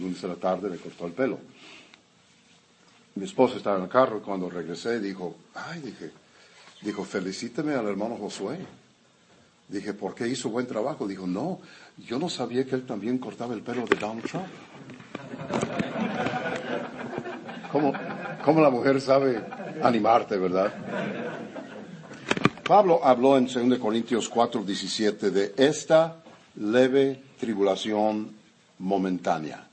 lunes 0.00 0.22
de 0.22 0.28
la 0.28 0.36
tarde, 0.36 0.70
le 0.70 0.78
cortó 0.78 1.04
el 1.04 1.12
pelo. 1.12 1.38
Mi 3.14 3.26
esposa 3.26 3.58
estaba 3.58 3.76
en 3.76 3.82
el 3.82 3.88
carro 3.90 4.16
y 4.16 4.20
cuando 4.22 4.48
regresé 4.48 5.00
dijo, 5.00 5.36
ay, 5.54 5.82
dije, 5.82 6.12
dijo, 6.80 7.04
felicíteme 7.04 7.74
al 7.74 7.86
hermano 7.86 8.16
Josué. 8.16 8.56
Dije, 9.68 9.92
¿por 9.92 10.14
qué 10.14 10.26
hizo 10.26 10.48
buen 10.48 10.66
trabajo? 10.66 11.06
Dijo, 11.06 11.26
no, 11.26 11.60
yo 11.98 12.18
no 12.18 12.30
sabía 12.30 12.64
que 12.64 12.74
él 12.74 12.86
también 12.86 13.18
cortaba 13.18 13.52
el 13.52 13.60
pelo 13.60 13.84
de 13.84 13.96
Donald 13.96 14.24
Trump. 14.24 14.46
¿Cómo, 17.70 17.92
cómo 18.42 18.62
la 18.62 18.70
mujer 18.70 18.98
sabe 18.98 19.44
animarte, 19.82 20.38
verdad? 20.38 20.72
Pablo 22.64 23.00
habló 23.02 23.36
en 23.36 23.46
2 23.46 23.78
Corintios 23.78 24.28
4, 24.28 24.62
17 24.62 25.30
de 25.30 25.54
esta 25.56 26.22
leve 26.56 27.20
tribulación 27.38 28.34
momentánea. 28.78 29.66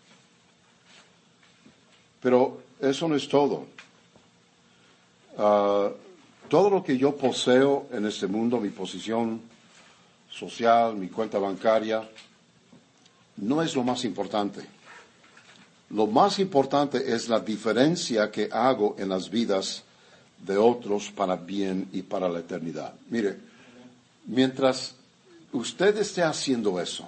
Pero 2.22 2.62
eso 2.80 3.08
no 3.08 3.16
es 3.16 3.30
todo. 3.30 3.68
Ah, 5.38 5.90
todo 6.50 6.70
lo 6.70 6.84
que 6.84 6.98
yo 6.98 7.16
poseo 7.16 7.88
en 7.92 8.06
este 8.08 8.26
mundo, 8.26 8.60
mi 8.60 8.70
posición 8.70 9.42
social, 10.32 10.96
mi 10.96 11.10
cuenta 11.10 11.38
bancaria, 11.38 12.10
no 13.38 13.62
es 13.62 13.76
lo 13.76 13.84
más 13.84 14.04
importante. 14.04 14.66
Lo 15.92 16.08
más 16.08 16.40
importante 16.40 17.14
es 17.14 17.30
la 17.30 17.40
diferencia 17.40 18.32
que 18.32 18.50
hago 18.52 18.96
en 18.98 19.10
las 19.10 19.30
vidas 19.30 19.84
de 20.46 20.58
otros 20.58 21.12
para 21.12 21.36
bien 21.36 21.90
y 21.92 22.02
para 22.02 22.30
la 22.30 22.40
eternidad. 22.40 22.94
Mire, 23.10 23.38
mientras 24.26 24.96
usted 25.52 25.98
esté 25.98 26.24
haciendo 26.24 26.80
eso, 26.80 27.08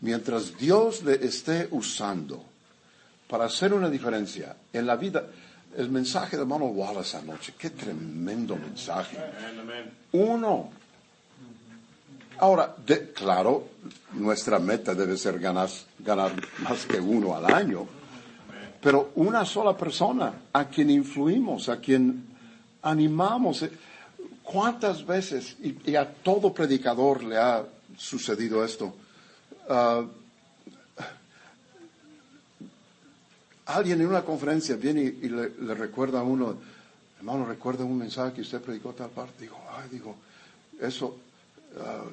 mientras 0.00 0.56
Dios 0.58 1.02
le 1.02 1.24
esté 1.24 1.68
usando 1.70 2.42
para 3.28 3.46
hacer 3.46 3.72
una 3.72 3.88
diferencia 3.88 4.56
en 4.72 4.86
la 4.86 4.96
vida, 4.96 5.26
el 5.76 5.90
mensaje 5.90 6.36
de 6.36 6.42
hermano 6.42 6.66
Wallace 6.66 7.16
anoche, 7.16 7.54
qué 7.58 7.70
tremendo 7.70 8.56
mensaje. 8.56 9.16
Uno. 10.12 10.70
Ahora, 12.38 12.74
claro, 13.14 13.68
nuestra 14.12 14.58
meta 14.58 14.94
debe 14.94 15.16
ser 15.16 15.38
ganar, 15.38 15.68
ganar 15.98 16.32
más 16.58 16.84
que 16.84 17.00
uno 17.00 17.34
al 17.34 17.46
año, 17.46 17.86
pero 18.84 19.12
una 19.14 19.46
sola 19.46 19.74
persona 19.74 20.42
a 20.52 20.68
quien 20.68 20.90
influimos, 20.90 21.70
a 21.70 21.80
quien 21.80 22.22
animamos. 22.82 23.62
Eh, 23.62 23.70
¿Cuántas 24.42 25.06
veces, 25.06 25.56
y, 25.62 25.96
a 25.96 26.12
todo 26.12 26.52
predicador 26.52 27.24
le 27.24 27.38
ha 27.38 27.64
sucedido 27.96 28.62
esto? 28.62 28.94
Ah, 29.70 30.04
alguien 33.64 34.02
en 34.02 34.06
una 34.06 34.20
conferencia 34.20 34.76
viene 34.76 35.00
y, 35.00 35.30
le, 35.30 35.48
recuerda 35.74 36.20
a 36.20 36.22
uno, 36.22 36.54
hermano, 37.16 37.46
recuerda 37.46 37.84
un 37.84 37.96
mensaje 37.96 38.34
que 38.34 38.40
usted 38.42 38.60
predicó 38.60 38.92
tal 38.92 39.08
parte. 39.08 39.44
Digo, 39.44 39.56
ay, 39.78 39.88
digo, 39.90 40.14
eso 40.78 41.16
ah, 41.80 42.04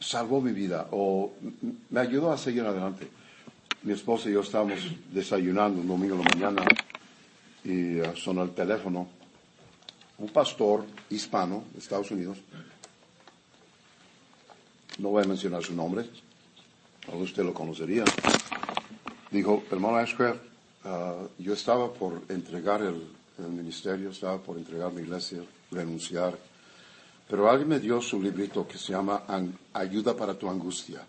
salvó 0.00 0.40
mi 0.40 0.50
vida 0.50 0.88
o 0.90 1.32
me 1.90 2.00
ayudó 2.00 2.32
a 2.32 2.38
seguir 2.38 2.64
adelante. 2.64 3.21
Mi 3.84 3.94
esposa 3.94 4.28
y 4.28 4.34
yo 4.34 4.42
estábamos 4.42 4.78
desayunando 5.10 5.80
un 5.80 5.88
domingo 5.88 6.14
en 6.14 6.22
la 6.22 6.30
mañana 6.30 6.64
y 7.64 8.00
uh, 8.00 8.14
sonó 8.14 8.44
el 8.44 8.50
teléfono. 8.50 9.08
Un 10.18 10.28
pastor 10.28 10.84
hispano 11.10 11.64
de 11.72 11.80
Estados 11.80 12.08
Unidos, 12.12 12.38
no 14.98 15.08
voy 15.08 15.24
a 15.24 15.26
mencionar 15.26 15.64
su 15.64 15.74
nombre, 15.74 16.08
usted 17.12 17.42
lo 17.42 17.52
conocería, 17.52 18.04
dijo, 19.32 19.64
hermano 19.68 19.96
Ashcraft, 19.96 20.40
uh, 20.84 21.42
yo 21.42 21.54
estaba 21.54 21.92
por 21.92 22.22
entregar 22.28 22.82
el, 22.82 23.02
ministerio, 23.48 24.10
estaba 24.10 24.38
por 24.38 24.58
entregar 24.58 24.92
mi 24.92 25.02
iglesia, 25.02 25.40
renunciar, 25.72 26.38
pero 27.28 27.50
alguien 27.50 27.68
me 27.68 27.80
dio 27.80 28.00
su 28.00 28.22
librito 28.22 28.68
que 28.68 28.78
se 28.78 28.92
llama 28.92 29.24
Ayuda 29.72 30.14
para 30.14 30.38
tu 30.38 30.48
angustia. 30.48 31.04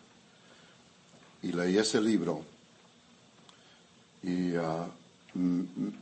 Y 1.44 1.52
leí 1.52 1.78
ese 1.78 2.02
libro 2.02 2.53
y 4.24 4.56
uh, 4.56 4.86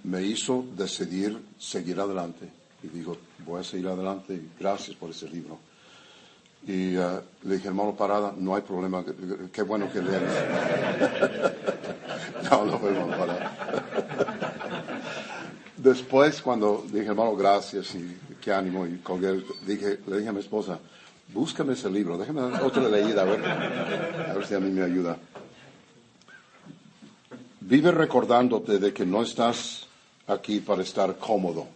me 0.03 0.23
hizo 0.23 0.65
decidir 0.75 1.37
seguir 1.57 1.99
adelante. 1.99 2.49
Y 2.83 2.87
digo, 2.87 3.17
voy 3.45 3.61
a 3.61 3.63
seguir 3.63 3.87
adelante 3.87 4.41
gracias 4.59 4.95
por 4.95 5.09
ese 5.09 5.27
libro. 5.29 5.57
Y 6.67 6.95
uh, 6.95 7.21
le 7.43 7.55
dije, 7.55 7.69
hermano 7.69 7.95
Parada, 7.95 8.33
no 8.37 8.55
hay 8.55 8.61
problema, 8.61 9.03
qué 9.51 9.63
bueno 9.63 9.91
que 9.91 10.01
lees. 10.01 10.21
no, 12.51 12.65
no 12.65 12.79
fue 12.79 12.91
hermano 12.91 13.17
Parada. 13.17 13.51
Después, 15.77 16.41
cuando 16.43 16.85
dije, 16.91 17.07
hermano, 17.07 17.35
gracias 17.35 17.95
y 17.95 18.15
qué 18.39 18.53
ánimo, 18.53 18.85
y 18.85 18.97
colgué, 18.97 19.43
dije, 19.65 19.99
le 20.05 20.17
dije 20.17 20.29
a 20.29 20.33
mi 20.33 20.41
esposa, 20.41 20.77
búscame 21.33 21.73
ese 21.73 21.89
libro, 21.89 22.19
déjame 22.19 22.41
otra 22.41 22.87
leída, 22.87 23.23
a 23.23 23.25
ver, 23.25 23.43
a 23.43 24.33
ver 24.33 24.45
si 24.45 24.53
a 24.53 24.59
mí 24.59 24.69
me 24.69 24.83
ayuda. 24.83 25.17
Vive 27.71 27.89
recordándote 27.91 28.79
de 28.79 28.93
que 28.93 29.05
no 29.05 29.21
estás 29.21 29.87
aquí 30.27 30.59
para 30.59 30.81
estar 30.81 31.17
cómodo, 31.17 31.69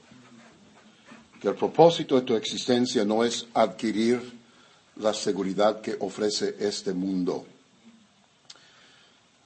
que 1.39 1.47
el 1.47 1.55
propósito 1.55 2.15
de 2.15 2.23
tu 2.23 2.36
existencia 2.36 3.05
no 3.05 3.23
es 3.23 3.47
adquirir 3.53 4.19
la 4.97 5.13
seguridad 5.13 5.79
que 5.79 5.95
ofrece 6.01 6.58
este 6.60 6.91
mundo. 6.91 7.45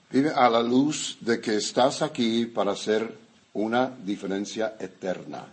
Vive 0.09 0.31
a 0.31 0.49
la 0.49 0.63
luz 0.63 1.19
de 1.21 1.39
que 1.39 1.55
estás 1.55 2.01
aquí 2.01 2.47
para 2.47 2.71
hacer 2.71 3.15
una 3.53 3.95
diferencia 4.03 4.73
eterna. 4.79 5.45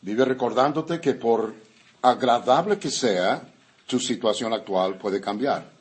Vive 0.00 0.24
recordándote 0.26 1.00
que 1.00 1.14
por 1.14 1.56
agradable 2.02 2.78
que 2.78 2.92
sea, 2.92 3.42
tu 3.84 3.98
situación 3.98 4.52
actual 4.52 4.96
puede 4.96 5.20
cambiar 5.20 5.77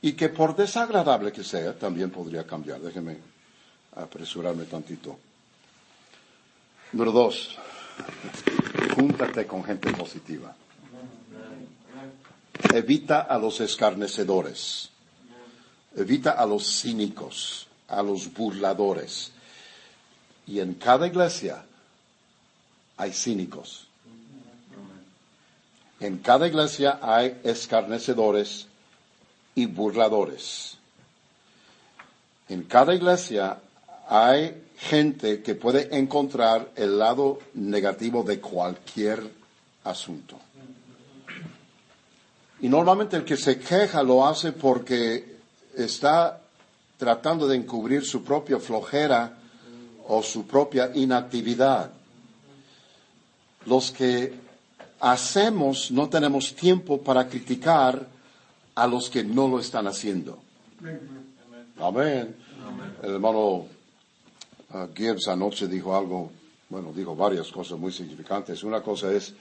y 0.00 0.12
que 0.12 0.28
por 0.28 0.54
desagradable 0.54 1.32
que 1.32 1.42
sea, 1.42 1.76
también 1.76 2.10
podría 2.10 2.46
cambiar. 2.46 2.80
Déjeme 2.80 3.18
apresurarme 3.96 4.64
tantito. 4.64 5.18
Número 6.92 7.12
dos, 7.12 7.56
júntate 8.94 9.46
con 9.46 9.64
gente 9.64 9.92
positiva. 9.92 10.54
Evita 12.72 13.22
a 13.22 13.38
los 13.38 13.60
escarnecedores. 13.60 14.90
Evita 15.96 16.32
a 16.32 16.46
los 16.46 16.80
cínicos, 16.80 17.66
a 17.88 18.02
los 18.02 18.32
burladores. 18.32 19.32
Y 20.46 20.60
en 20.60 20.74
cada 20.74 21.06
iglesia 21.06 21.64
hay 22.96 23.12
cínicos. 23.12 23.88
En 26.00 26.18
cada 26.18 26.46
iglesia 26.46 27.00
hay 27.02 27.40
escarnecedores 27.42 28.68
y 29.58 29.66
burladores. 29.66 30.76
En 32.48 32.62
cada 32.62 32.94
iglesia 32.94 33.58
hay 34.08 34.62
gente 34.78 35.42
que 35.42 35.56
puede 35.56 35.96
encontrar 35.98 36.70
el 36.76 36.96
lado 36.96 37.40
negativo 37.54 38.22
de 38.22 38.38
cualquier 38.38 39.28
asunto. 39.82 40.38
Y 42.60 42.68
normalmente 42.68 43.16
el 43.16 43.24
que 43.24 43.36
se 43.36 43.58
queja 43.58 44.04
lo 44.04 44.24
hace 44.24 44.52
porque 44.52 45.38
está 45.76 46.40
tratando 46.96 47.48
de 47.48 47.56
encubrir 47.56 48.04
su 48.04 48.22
propia 48.22 48.60
flojera 48.60 49.38
o 50.06 50.22
su 50.22 50.46
propia 50.46 50.92
inactividad. 50.94 51.90
Los 53.66 53.90
que 53.90 54.34
hacemos 55.00 55.90
no 55.90 56.08
tenemos 56.08 56.54
tiempo 56.54 57.02
para 57.02 57.26
criticar 57.28 58.17
a 58.78 58.86
los 58.86 59.10
que 59.10 59.24
no 59.24 59.48
lo 59.48 59.58
están 59.58 59.86
haciendo. 59.88 60.38
Amén. 61.80 62.36
El 63.02 63.14
hermano 63.14 63.66
uh, 64.70 64.86
Gibbs 64.94 65.26
anoche 65.26 65.66
dijo 65.66 65.96
algo, 65.96 66.30
bueno, 66.68 66.92
dijo 66.92 67.16
varias 67.16 67.50
cosas 67.50 67.78
muy 67.78 67.92
significantes. 67.92 68.62
Una 68.62 68.80
cosa 68.80 69.12
es, 69.12 69.34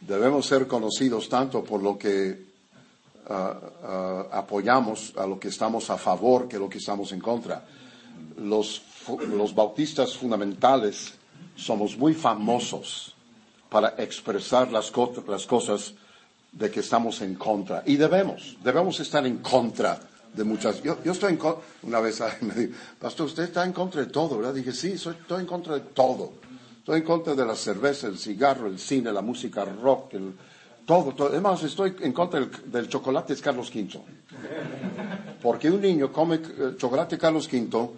debemos 0.00 0.46
ser 0.46 0.66
conocidos 0.66 1.28
tanto 1.28 1.62
por 1.62 1.82
lo 1.82 1.98
que 1.98 2.42
uh, 3.28 3.32
uh, 3.32 4.26
apoyamos, 4.32 5.12
a 5.16 5.26
lo 5.26 5.38
que 5.38 5.48
estamos 5.48 5.90
a 5.90 5.98
favor, 5.98 6.48
que 6.48 6.58
lo 6.58 6.68
que 6.68 6.78
estamos 6.78 7.12
en 7.12 7.20
contra. 7.20 7.62
Los, 8.38 8.80
los 9.28 9.54
bautistas 9.54 10.16
fundamentales 10.16 11.12
somos 11.54 11.98
muy 11.98 12.14
famosos 12.14 13.14
para 13.68 13.94
expresar 13.98 14.72
las 14.72 14.90
cosas 14.90 15.94
de 16.52 16.70
que 16.70 16.80
estamos 16.80 17.20
en 17.22 17.34
contra. 17.34 17.82
Y 17.86 17.96
debemos, 17.96 18.56
debemos 18.62 18.98
estar 19.00 19.26
en 19.26 19.38
contra 19.38 20.00
de 20.34 20.44
muchas. 20.44 20.82
Yo, 20.82 21.02
yo 21.04 21.12
estoy 21.12 21.32
en 21.32 21.38
contra, 21.38 21.62
una 21.82 22.00
vez 22.00 22.22
me 22.40 22.54
dijo, 22.54 22.72
Pastor, 22.98 23.26
usted 23.26 23.44
está 23.44 23.64
en 23.64 23.72
contra 23.72 24.00
de 24.00 24.08
todo, 24.08 24.38
¿verdad? 24.38 24.54
Dije, 24.54 24.72
sí, 24.72 24.92
estoy 24.92 25.40
en 25.40 25.46
contra 25.46 25.74
de 25.74 25.80
todo. 25.80 26.32
Estoy 26.78 27.00
en 27.00 27.06
contra 27.06 27.34
de 27.34 27.44
la 27.44 27.54
cerveza, 27.54 28.06
el 28.06 28.18
cigarro, 28.18 28.66
el 28.66 28.78
cine, 28.78 29.12
la 29.12 29.22
música 29.22 29.64
rock, 29.64 30.14
el, 30.14 30.32
todo, 30.86 31.12
todo. 31.14 31.28
Además, 31.28 31.62
estoy 31.62 31.94
en 32.00 32.12
contra 32.12 32.40
del, 32.66 32.88
chocolate 32.88 33.32
es 33.34 33.40
Carlos 33.40 33.70
V. 33.72 34.00
Porque 35.40 35.70
un 35.70 35.80
niño 35.80 36.12
come 36.12 36.36
eh, 36.36 36.74
chocolate 36.76 37.16
Carlos 37.16 37.48
V, 37.52 37.90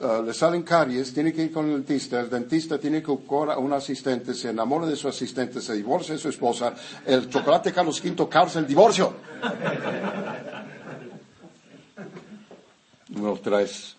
eh, 0.00 0.22
le 0.24 0.32
salen 0.32 0.62
caries, 0.62 1.12
tiene 1.12 1.30
que 1.30 1.42
ir 1.42 1.52
con 1.52 1.66
el 1.66 1.84
dentista, 1.84 2.20
el 2.20 2.30
dentista 2.30 2.78
tiene 2.78 3.02
que 3.02 3.10
buscar 3.10 3.50
a 3.50 3.58
un 3.58 3.74
asistente, 3.74 4.32
se 4.32 4.48
enamora 4.48 4.86
de 4.86 4.96
su 4.96 5.08
asistente, 5.08 5.60
se 5.60 5.74
divorcia 5.74 6.14
de 6.14 6.20
su 6.20 6.30
esposa, 6.30 6.72
el 7.04 7.28
chocolate 7.28 7.70
Carlos 7.70 8.02
V 8.02 8.28
causa 8.28 8.60
el 8.60 8.66
divorcio. 8.66 9.12
Número 13.10 13.38
tres. 13.42 13.96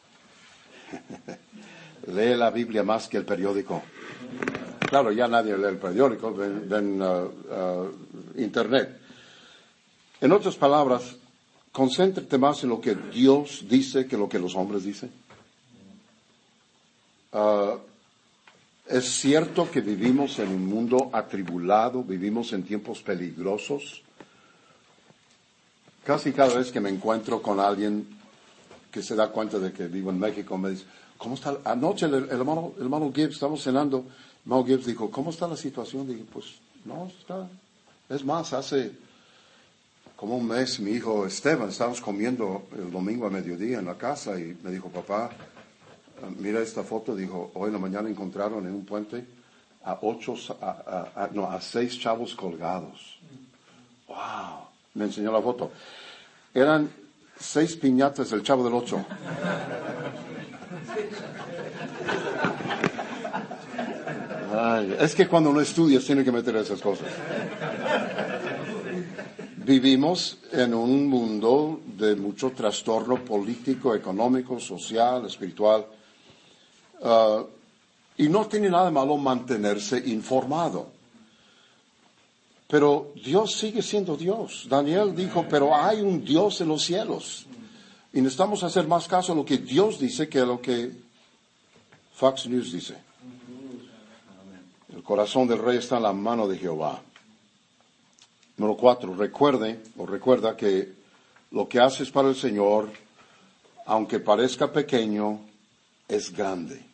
Lee 2.07 2.35
la 2.35 2.49
Biblia 2.49 2.81
más 2.81 3.07
que 3.07 3.17
el 3.17 3.25
periódico. 3.25 3.83
Claro, 4.79 5.11
ya 5.11 5.27
nadie 5.27 5.55
lee 5.55 5.67
el 5.67 5.77
periódico, 5.77 6.33
ven, 6.33 7.01
uh, 7.01 7.91
Internet. 8.37 8.99
En 10.19 10.31
otras 10.31 10.55
palabras, 10.55 11.15
concéntrate 11.71 12.37
más 12.37 12.63
en 12.63 12.69
lo 12.69 12.81
que 12.81 12.95
Dios 12.95 13.65
dice 13.69 14.07
que 14.07 14.17
lo 14.17 14.27
que 14.27 14.39
los 14.39 14.55
hombres 14.55 14.83
dicen. 14.83 15.11
Uh, 17.33 17.77
es 18.87 19.05
cierto 19.05 19.71
que 19.71 19.79
vivimos 19.79 20.37
en 20.39 20.49
un 20.49 20.65
mundo 20.65 21.09
atribulado, 21.13 22.03
vivimos 22.03 22.51
en 22.51 22.63
tiempos 22.63 23.01
peligrosos. 23.01 24.01
Casi 26.03 26.33
cada 26.33 26.55
vez 26.55 26.71
que 26.71 26.81
me 26.81 26.89
encuentro 26.89 27.41
con 27.41 27.59
alguien 27.59 28.07
que 28.91 29.01
se 29.01 29.15
da 29.15 29.29
cuenta 29.29 29.59
de 29.59 29.71
que 29.71 29.87
vivo 29.87 30.09
en 30.09 30.19
México, 30.19 30.57
me 30.57 30.71
dice, 30.71 30.83
¿cómo 31.17 31.35
está? 31.35 31.57
Anoche 31.63 32.07
el, 32.07 32.29
hermano, 32.29 32.73
el 32.75 32.83
hermano 32.83 33.13
Gibbs, 33.13 33.35
estamos 33.35 33.63
cenando, 33.63 33.99
el 33.99 34.41
hermano 34.43 34.65
Gibbs 34.65 34.85
dijo, 34.85 35.09
¿cómo 35.09 35.29
está 35.29 35.47
la 35.47 35.55
situación? 35.55 36.07
Dije, 36.07 36.25
pues, 36.31 36.55
no, 36.83 37.07
está. 37.07 37.47
Es 38.09 38.25
más, 38.25 38.51
hace 38.51 38.91
como 40.17 40.37
un 40.37 40.47
mes 40.47 40.79
mi 40.81 40.91
hijo 40.91 41.25
Esteban, 41.25 41.69
estábamos 41.69 42.01
comiendo 42.01 42.67
el 42.77 42.91
domingo 42.91 43.25
a 43.25 43.29
mediodía 43.29 43.79
en 43.79 43.85
la 43.85 43.97
casa 43.97 44.37
y 44.37 44.57
me 44.61 44.69
dijo, 44.69 44.89
papá, 44.89 45.31
mira 46.37 46.61
esta 46.61 46.83
foto, 46.83 47.15
dijo, 47.15 47.51
hoy 47.55 47.67
en 47.67 47.73
la 47.73 47.79
mañana 47.79 48.09
encontraron 48.09 48.65
en 48.65 48.73
un 48.73 48.85
puente 48.85 49.25
a 49.83 49.97
ocho, 50.01 50.35
a, 50.61 51.29
no, 51.33 51.49
a 51.49 51.59
seis 51.61 51.99
chavos 51.99 52.35
colgados. 52.35 53.19
Wow, 54.07 54.67
me 54.93 55.05
enseñó 55.05 55.31
la 55.31 55.41
foto. 55.41 55.71
Eran 56.53 56.89
seis 57.39 57.75
piñatas 57.75 58.29
del 58.29 58.43
Chavo 58.43 58.63
del 58.63 58.73
Ocho. 58.73 59.05
es 64.99 65.15
que 65.15 65.27
cuando 65.27 65.49
uno 65.49 65.61
estudia 65.61 65.99
tiene 65.99 66.23
que 66.23 66.31
meter 66.31 66.55
esas 66.57 66.81
cosas. 66.81 67.07
Vivimos 69.63 70.39
en 70.51 70.73
un 70.73 71.07
mundo 71.07 71.81
de 71.97 72.15
mucho 72.15 72.51
trastorno 72.51 73.17
político, 73.17 73.95
económico, 73.95 74.59
social, 74.59 75.25
espiritual. 75.25 75.85
Ah, 77.01 77.43
y 78.17 78.29
no 78.29 78.45
tiene 78.47 78.69
nada 78.69 78.91
malo 78.91 79.17
mantenerse 79.17 79.97
informado. 80.07 80.89
Pero 82.67 83.11
Dios 83.15 83.55
sigue 83.55 83.81
siendo 83.81 84.15
Dios. 84.15 84.67
Daniel 84.69 85.15
dijo, 85.15 85.45
pero 85.49 85.75
hay 85.75 86.01
un 86.01 86.23
Dios 86.23 86.61
en 86.61 86.69
los 86.69 86.83
cielos. 86.83 87.45
Y 88.13 88.21
necesitamos 88.21 88.63
hacer 88.63 88.87
más 88.87 89.07
caso 89.07 89.33
a 89.33 89.35
lo 89.35 89.43
que 89.43 89.57
Dios 89.57 89.99
dice 89.99 90.29
que 90.29 90.39
a 90.39 90.45
lo 90.45 90.61
que 90.61 90.91
Fox 92.13 92.47
News 92.47 92.71
dice. 92.71 92.95
El 94.93 95.03
corazón 95.03 95.47
del 95.47 95.59
rey 95.59 95.77
está 95.77 95.97
en 95.97 96.03
la 96.03 96.13
mano 96.13 96.47
de 96.47 96.57
Jehová. 96.57 97.01
Número 98.57 98.77
cuatro, 98.77 99.15
recuerde 99.15 99.81
o 99.97 100.05
recuerda 100.05 100.55
que 100.55 100.93
lo 101.51 101.67
que 101.67 101.79
haces 101.79 102.11
para 102.11 102.29
el 102.29 102.35
Señor, 102.35 102.89
aunque 103.85 104.19
parezca 104.19 104.71
pequeño, 104.71 105.39
es 106.07 106.31
grande. 106.31 106.90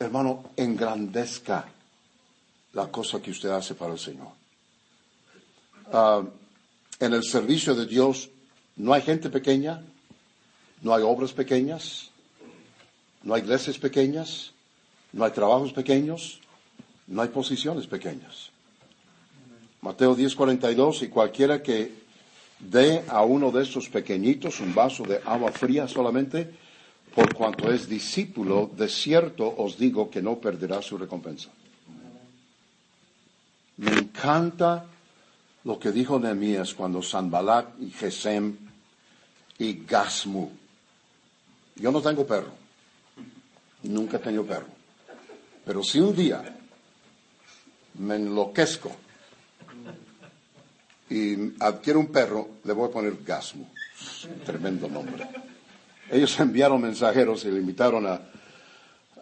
Hermano, 0.00 0.52
engrandezca 0.56 1.68
la 2.72 2.86
cosa 2.86 3.20
que 3.20 3.32
usted 3.32 3.50
hace 3.50 3.74
para 3.74 3.92
el 3.92 3.98
Señor. 3.98 4.28
Ah, 5.92 6.22
en 6.98 7.12
el 7.12 7.22
servicio 7.22 7.74
de 7.74 7.84
Dios 7.84 8.30
no 8.76 8.94
hay 8.94 9.02
gente 9.02 9.28
pequeña, 9.28 9.84
no 10.80 10.94
hay 10.94 11.02
obras 11.02 11.34
pequeñas, 11.34 12.10
no 13.24 13.34
hay 13.34 13.42
iglesias 13.42 13.76
pequeñas, 13.76 14.52
no 15.12 15.26
hay 15.26 15.32
trabajos 15.32 15.74
pequeños, 15.74 16.40
no 17.06 17.20
hay 17.20 17.28
posiciones 17.28 17.86
pequeñas. 17.86 18.52
Mateo 19.82 20.16
10:42, 20.16 21.02
y 21.02 21.08
cualquiera 21.08 21.62
que 21.62 21.92
dé 22.58 23.04
a 23.06 23.22
uno 23.22 23.50
de 23.50 23.64
estos 23.64 23.90
pequeñitos 23.90 24.60
un 24.60 24.74
vaso 24.74 25.04
de 25.04 25.20
agua 25.26 25.52
fría 25.52 25.86
solamente, 25.86 26.58
por 27.14 27.34
cuanto 27.34 27.72
es 27.72 27.88
discípulo, 27.88 28.70
de 28.76 28.88
cierto 28.88 29.52
os 29.56 29.76
digo 29.76 30.10
que 30.10 30.22
no 30.22 30.38
perderá 30.38 30.80
su 30.82 30.96
recompensa. 30.96 31.50
Me 33.78 33.92
encanta 33.92 34.86
lo 35.64 35.78
que 35.78 35.90
dijo 35.90 36.18
Nehemías 36.18 36.74
cuando 36.74 37.02
Sanbalat 37.02 37.80
y 37.80 37.90
Gesem 37.90 38.56
y 39.58 39.84
Gasmu. 39.84 40.50
Yo 41.76 41.90
no 41.90 42.00
tengo 42.00 42.26
perro. 42.26 42.52
Nunca 43.84 44.18
he 44.18 44.20
tenido 44.20 44.44
perro. 44.44 44.68
Pero 45.64 45.82
si 45.82 45.98
un 45.98 46.14
día 46.14 46.42
me 47.94 48.16
enloquezco 48.16 48.92
y 51.08 51.54
adquiero 51.58 52.00
un 52.00 52.08
perro, 52.12 52.48
le 52.64 52.72
voy 52.72 52.88
a 52.88 52.92
poner 52.92 53.16
Gasmu. 53.24 53.66
Tremendo 54.44 54.88
nombre. 54.88 55.49
Ellos 56.10 56.38
enviaron 56.40 56.80
mensajeros 56.80 57.44
y 57.44 57.50
le 57.50 57.60
invitaron 57.60 58.06
a, 58.06 58.20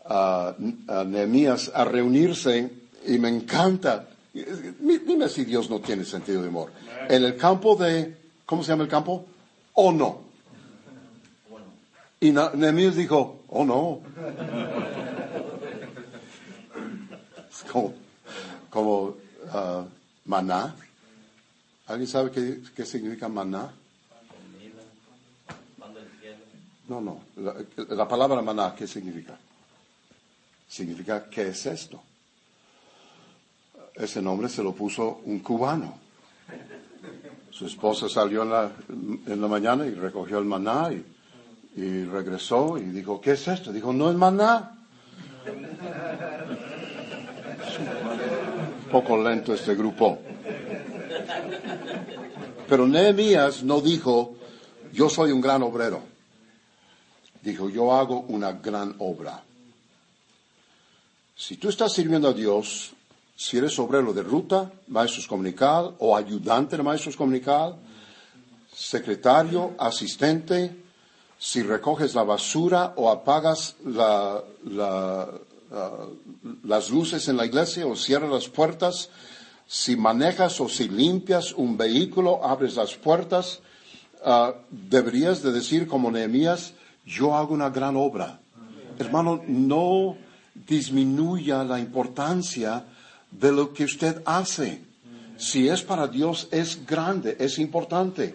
a, 0.05 0.55
a 0.88 1.05
Nehemías 1.05 1.70
a 1.74 1.85
reunirse 1.85 2.70
y 3.07 3.18
me 3.18 3.29
encanta 3.29 4.09
Dime 4.33 5.29
si 5.29 5.44
Dios 5.44 5.68
no 5.70 5.81
tiene 5.81 6.05
sentido 6.05 6.42
de 6.42 6.48
humor. 6.48 6.70
En 7.09 7.24
el 7.24 7.37
campo 7.37 7.74
de, 7.77 8.16
¿cómo 8.46 8.62
se 8.62 8.70
llama 8.70 8.85
el 8.85 8.88
campo? 8.88 9.27
¿O 9.74 9.92
no? 9.92 10.29
Y 12.20 12.33
Nehemías 12.33 12.96
dijo, 12.96 13.42
oh 13.48 13.64
no. 13.64 14.01
Es 17.51 17.64
como, 17.72 17.92
como 18.70 19.03
uh, 19.03 19.16
maná. 20.27 20.77
¿Alguien 21.87 22.07
sabe 22.07 22.31
qué, 22.31 22.61
qué 22.77 22.87
significa 22.87 23.29
maná? 23.29 23.72
No, 26.88 27.01
no. 27.01 27.20
La, 27.37 27.55
la, 27.94 28.09
palabra 28.09 28.40
maná, 28.42 28.74
¿qué 28.74 28.87
significa? 28.87 29.38
Significa, 30.66 31.29
¿qué 31.29 31.48
es 31.48 31.66
esto? 31.66 32.03
Ese 33.94 34.22
nombre 34.22 34.48
se 34.48 34.62
lo 34.62 34.72
puso 34.72 35.20
un 35.24 35.40
cubano. 35.40 35.98
Su 37.51 37.66
esposa 37.66 38.09
salió 38.09 38.42
en 38.42 39.40
la, 39.40 39.48
mañana 39.48 39.87
y 39.87 39.90
recogió 39.90 40.38
el 40.38 40.44
maná 40.44 40.90
y, 40.92 42.05
regresó 42.05 42.79
y 42.79 42.85
dijo, 42.85 43.20
¿qué 43.20 43.33
es 43.33 43.48
esto? 43.48 43.72
Dijo, 43.72 43.92
no 43.92 44.11
es 44.11 44.16
maná. 44.16 44.74
poco 48.90 49.22
lento 49.22 49.53
este 49.53 49.74
grupo. 49.74 50.18
Pero 52.68 52.87
Nehemías 52.87 53.62
no 53.62 53.81
dijo, 53.81 54.37
yo 54.92 55.08
soy 55.08 55.33
un 55.33 55.40
gran 55.40 55.62
obrero. 55.62 56.02
Dijo, 57.49 57.71
yo 57.71 57.94
hago 57.94 58.27
una 58.29 58.53
gran 58.53 58.94
obra. 58.99 59.42
Si 61.35 61.57
tú 61.57 61.71
estás 61.71 61.94
sirviendo 61.94 62.29
a 62.29 62.35
Dios, 62.35 62.92
si 63.35 63.57
eres 63.57 63.79
obrero 63.79 64.13
de 64.13 64.23
ruta, 64.23 64.71
maestros 64.88 65.27
comunical 65.27 65.94
o 65.99 66.15
ayudante 66.15 66.77
de 66.77 66.83
maestros 66.83 67.17
comunical, 67.17 67.77
secretario, 68.71 69.75
asistente, 69.79 70.77
si 71.38 71.63
recoges 71.63 72.15
la 72.15 72.25
basura 72.25 72.92
o 72.96 73.11
apagas 73.11 73.77
la, 73.83 74.44
las 76.65 76.90
luces 76.90 77.29
en 77.29 77.38
la 77.38 77.46
iglesia 77.46 77.87
o 77.87 77.96
cierras 77.96 78.31
las 78.31 78.49
puertas, 78.51 79.09
si 79.67 79.96
manejas 79.96 80.61
o 80.61 80.69
si 80.69 80.87
limpias 80.87 81.55
un 81.55 81.79
vehículo, 81.79 82.44
abres 82.44 82.77
las 82.77 82.94
puertas, 82.94 83.61
ah, 84.23 84.53
deberías 84.69 85.42
de 85.42 85.53
decir 85.53 85.88
como 85.88 86.11
Nehemías, 86.11 86.75
yo 87.09 87.35
hago 87.35 87.54
una 87.54 87.71
gran 87.71 87.96
obra. 87.96 88.38
Hermano, 88.98 89.42
no 89.46 90.17
disminuya 90.54 91.65
la 91.65 91.81
importancia 91.81 92.85
de 93.31 93.52
lo 93.52 93.73
que 93.73 93.85
usted 93.85 94.23
hace. 94.27 94.83
Si 95.38 95.69
es 95.69 95.83
para 95.83 96.06
Dios, 96.06 96.48
es 96.50 96.85
grande, 96.85 97.37
es 97.38 97.59
importante. 97.59 98.35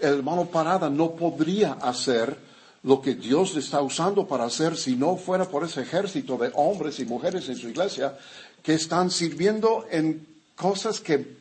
Hermano 0.00 0.46
Parada 0.46 0.88
no 0.88 1.10
podría 1.12 1.72
hacer 1.74 2.38
lo 2.82 3.02
que 3.02 3.14
Dios 3.14 3.56
está 3.56 3.82
usando 3.82 4.26
para 4.26 4.44
hacer 4.44 4.76
si 4.76 4.96
no 4.96 5.16
fuera 5.16 5.44
por 5.44 5.64
ese 5.64 5.82
ejército 5.82 6.38
de 6.38 6.50
hombres 6.54 6.98
y 7.00 7.04
mujeres 7.04 7.48
en 7.50 7.56
su 7.56 7.68
iglesia 7.68 8.16
que 8.62 8.74
están 8.74 9.10
sirviendo 9.10 9.84
en 9.90 10.26
cosas 10.56 11.00
que 11.00 11.36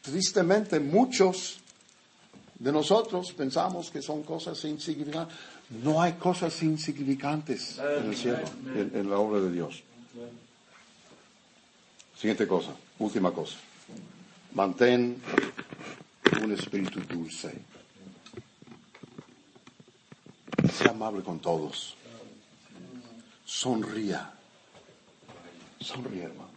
tristemente 0.00 0.80
muchos 0.80 1.61
de 2.62 2.70
nosotros 2.70 3.32
pensamos 3.32 3.90
que 3.90 4.00
son 4.00 4.22
cosas 4.22 4.64
insignificantes. 4.64 5.36
No 5.82 6.00
hay 6.00 6.12
cosas 6.12 6.62
insignificantes 6.62 7.78
en 7.78 8.10
el 8.10 8.16
cielo, 8.16 8.44
en, 8.66 8.92
en 8.94 9.10
la 9.10 9.18
obra 9.18 9.40
de 9.40 9.50
Dios. 9.50 9.82
Siguiente 12.16 12.46
cosa, 12.46 12.70
última 13.00 13.32
cosa. 13.32 13.56
Mantén 14.54 15.20
un 16.40 16.52
espíritu 16.52 17.00
dulce. 17.00 17.50
Sea 20.70 20.92
amable 20.92 21.22
con 21.24 21.40
todos. 21.40 21.96
Sonría. 23.44 24.30
Sonríe, 25.80 26.30
hermano. 26.30 26.52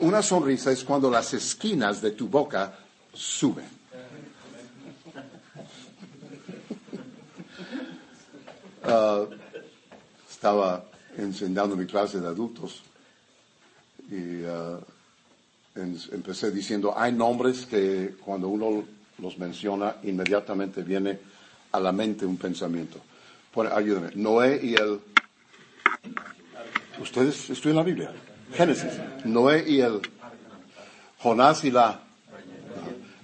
Una 0.00 0.22
sonrisa 0.22 0.72
es 0.72 0.82
cuando 0.82 1.10
las 1.10 1.34
esquinas 1.34 2.00
de 2.00 2.12
tu 2.12 2.28
boca 2.28 2.78
suben. 3.12 3.66
Ah, 8.84 9.24
estaba 10.28 10.84
enseñando 11.16 11.76
mi 11.76 11.86
clase 11.86 12.20
de 12.20 12.26
adultos 12.26 12.82
y 14.10 14.44
ah, 14.44 14.80
empecé 15.76 16.50
diciendo, 16.50 16.94
hay 16.96 17.12
nombres 17.12 17.66
que 17.66 18.16
cuando 18.24 18.48
uno 18.48 18.84
los 19.18 19.38
menciona 19.38 19.96
inmediatamente 20.02 20.82
viene 20.82 21.18
a 21.70 21.80
la 21.80 21.92
mente 21.92 22.26
un 22.26 22.36
pensamiento. 22.36 22.98
Pone, 23.52 23.70
ayúdame, 23.72 24.10
Noé 24.14 24.60
y 24.62 24.74
el... 24.74 25.00
Ustedes 27.00 27.50
estudian 27.50 27.76
la 27.76 27.82
Biblia. 27.82 28.12
Génesis. 28.54 28.92
Noé 29.24 29.64
y 29.68 29.80
el... 29.80 30.00
Jonás 31.18 31.64
y 31.64 31.70
la... 31.70 32.00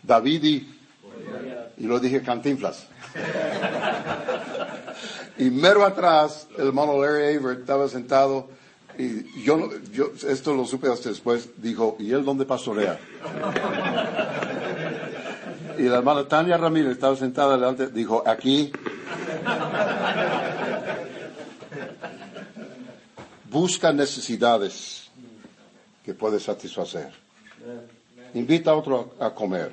David 0.09 0.45
y... 0.45 0.75
Y 1.77 1.85
lo 1.85 2.01
dije 2.01 2.23
cantinflas. 2.23 2.89
Y 5.39 5.51
mero 5.51 5.85
atrás, 5.85 6.49
el 6.59 6.67
hermano 6.67 7.01
Larry 7.01 7.37
Aver 7.37 7.61
estaba 7.61 7.89
sentado 7.89 8.49
y 8.99 9.45
yo, 9.45 9.71
yo 9.93 10.11
esto 10.29 10.55
lo 10.55 10.67
supe 10.67 10.89
hasta 10.89 11.11
después, 11.11 11.51
dijo, 11.63 11.97
¿y 12.01 12.13
él 12.13 12.25
dónde 12.25 12.45
pastorea? 12.45 12.99
Y 15.79 15.83
la 15.83 15.99
hermana 15.99 16.27
Tania 16.27 16.57
Ramírez 16.57 16.93
estaba 16.93 17.15
sentada 17.15 17.55
delante, 17.55 17.87
dijo, 17.87 18.25
aquí. 18.27 18.73
Busca 23.49 23.93
necesidades 23.93 25.09
que 26.05 26.15
puede 26.15 26.41
satisfacer. 26.41 27.13
Invita 28.35 28.73
a 28.73 28.75
otro 28.75 29.15
a 29.21 29.31
comer. 29.31 29.71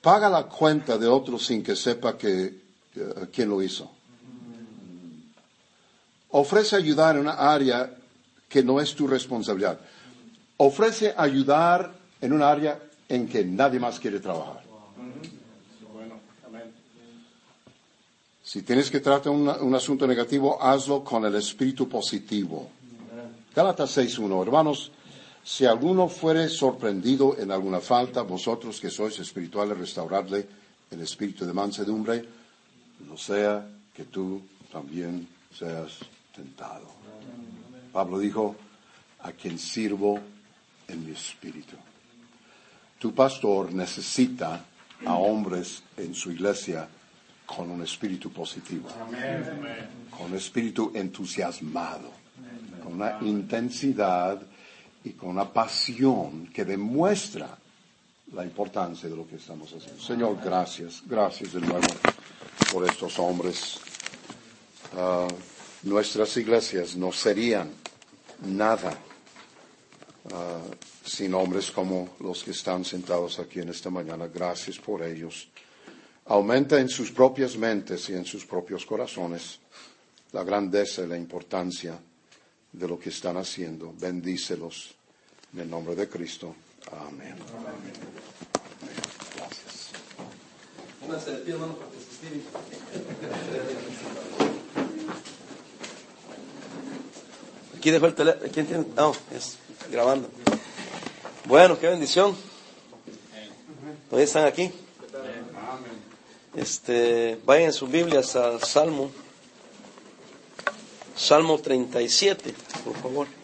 Paga 0.00 0.28
la 0.28 0.44
cuenta 0.44 0.96
de 0.96 1.06
otro 1.06 1.38
sin 1.38 1.62
que 1.62 1.74
sepa 1.74 2.16
que, 2.16 2.44
eh, 2.94 3.26
quién 3.32 3.48
lo 3.48 3.62
hizo. 3.62 3.90
Ofrece 6.30 6.76
ayudar 6.76 7.16
en 7.16 7.22
una 7.22 7.32
área 7.32 7.90
que 8.48 8.62
no 8.62 8.80
es 8.80 8.94
tu 8.94 9.06
responsabilidad. 9.06 9.80
Ofrece 10.58 11.14
ayudar 11.16 11.92
en 12.20 12.32
un 12.32 12.42
área 12.42 12.80
en 13.08 13.28
que 13.28 13.44
nadie 13.44 13.80
más 13.80 13.98
quiere 13.98 14.20
trabajar. 14.20 14.62
Si 18.42 18.62
tienes 18.62 18.90
que 18.90 19.00
tratar 19.00 19.30
un, 19.30 19.46
un 19.48 19.74
asunto 19.74 20.06
negativo, 20.06 20.62
hazlo 20.62 21.04
con 21.04 21.24
el 21.26 21.34
espíritu 21.34 21.86
positivo. 21.86 22.70
Gálatas 23.54 23.98
6.1. 23.98 24.42
Hermanos, 24.42 24.90
si 25.48 25.64
alguno 25.64 26.08
fuere 26.08 26.46
sorprendido 26.46 27.38
en 27.38 27.50
alguna 27.50 27.80
falta, 27.80 28.20
vosotros 28.20 28.78
que 28.78 28.90
sois 28.90 29.18
espirituales, 29.18 29.78
restauradle 29.78 30.46
el 30.90 31.00
espíritu 31.00 31.46
de 31.46 31.54
mansedumbre, 31.54 32.22
no 33.08 33.16
sea 33.16 33.64
que 33.96 34.04
tú 34.04 34.42
también 34.70 35.26
seas 35.48 36.04
tentado. 36.36 36.84
Pablo 37.90 38.18
dijo, 38.18 38.56
a 39.20 39.32
quien 39.32 39.58
sirvo 39.58 40.20
en 40.86 41.06
mi 41.06 41.12
espíritu. 41.12 41.76
Tu 42.98 43.14
pastor 43.14 43.72
necesita 43.72 44.62
a 45.06 45.14
hombres 45.14 45.82
en 45.96 46.14
su 46.14 46.30
iglesia 46.30 46.86
con 47.46 47.70
un 47.70 47.80
espíritu 47.82 48.30
positivo, 48.30 48.90
con 50.10 50.26
un 50.30 50.36
espíritu 50.36 50.92
entusiasmado, 50.94 52.12
con 52.84 53.00
una 53.00 53.16
intensidad 53.22 54.42
y 55.08 55.12
con 55.12 55.30
una 55.30 55.50
pasión 55.50 56.48
que 56.48 56.64
demuestra 56.64 57.56
la 58.32 58.44
importancia 58.44 59.08
de 59.08 59.16
lo 59.16 59.26
que 59.26 59.36
estamos 59.36 59.72
haciendo. 59.72 60.02
Señor, 60.02 60.38
gracias, 60.44 61.02
gracias 61.06 61.54
de 61.54 61.60
nuevo 61.60 61.86
por 62.70 62.86
estos 62.86 63.18
hombres. 63.18 63.80
Ah, 64.94 65.26
nuestras 65.84 66.36
iglesias 66.36 66.94
no 66.96 67.10
serían 67.10 67.70
nada 68.46 68.98
ah, 70.30 70.60
sin 71.04 71.32
hombres 71.32 71.70
como 71.70 72.10
los 72.20 72.44
que 72.44 72.50
están 72.50 72.84
sentados 72.84 73.38
aquí 73.38 73.60
en 73.60 73.70
esta 73.70 73.88
mañana. 73.88 74.26
Gracias 74.26 74.76
por 74.76 75.02
ellos. 75.02 75.48
Aumenta 76.26 76.78
en 76.78 76.90
sus 76.90 77.10
propias 77.10 77.56
mentes 77.56 78.10
y 78.10 78.12
en 78.12 78.26
sus 78.26 78.44
propios 78.44 78.84
corazones 78.84 79.60
la 80.32 80.44
grandeza 80.44 81.02
y 81.02 81.06
la 81.06 81.16
importancia 81.16 81.98
de 82.70 82.88
lo 82.88 82.98
que 82.98 83.08
están 83.08 83.38
haciendo. 83.38 83.94
Bendícelos 83.98 84.97
en 85.58 85.62
el 85.62 85.70
nombre 85.70 85.96
de 85.96 86.08
Cristo. 86.08 86.54
Amén. 86.92 87.34
Gracias. 89.36 89.90
Aquí 97.76 97.90
dejó 97.90 98.06
el 98.06 98.14
teléfono. 98.14 98.50
¿Quién 98.52 98.66
tiene? 98.66 98.84
No, 98.94 99.12
es 99.34 99.58
grabando. 99.90 100.30
Bueno, 101.46 101.78
qué 101.78 101.88
bendición. 101.88 102.36
Todavía 104.08 104.24
están 104.24 104.46
aquí. 104.46 104.70
Este, 106.54 107.40
vayan 107.44 107.72
sus 107.72 107.90
Biblias 107.90 108.36
al 108.36 108.62
Salmo. 108.62 109.10
Salmo 111.16 111.58
37, 111.58 112.54
por 112.84 112.94
favor. 112.94 113.37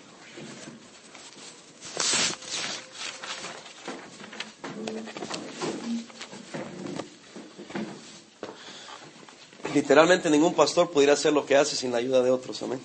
Literalmente 9.74 10.30
ningún 10.30 10.54
pastor 10.54 10.90
pudiera 10.90 11.14
hacer 11.14 11.32
lo 11.32 11.44
que 11.44 11.56
hace 11.56 11.74
sin 11.74 11.90
la 11.90 11.98
ayuda 11.98 12.22
de 12.22 12.30
otros, 12.30 12.62
amén. 12.62 12.80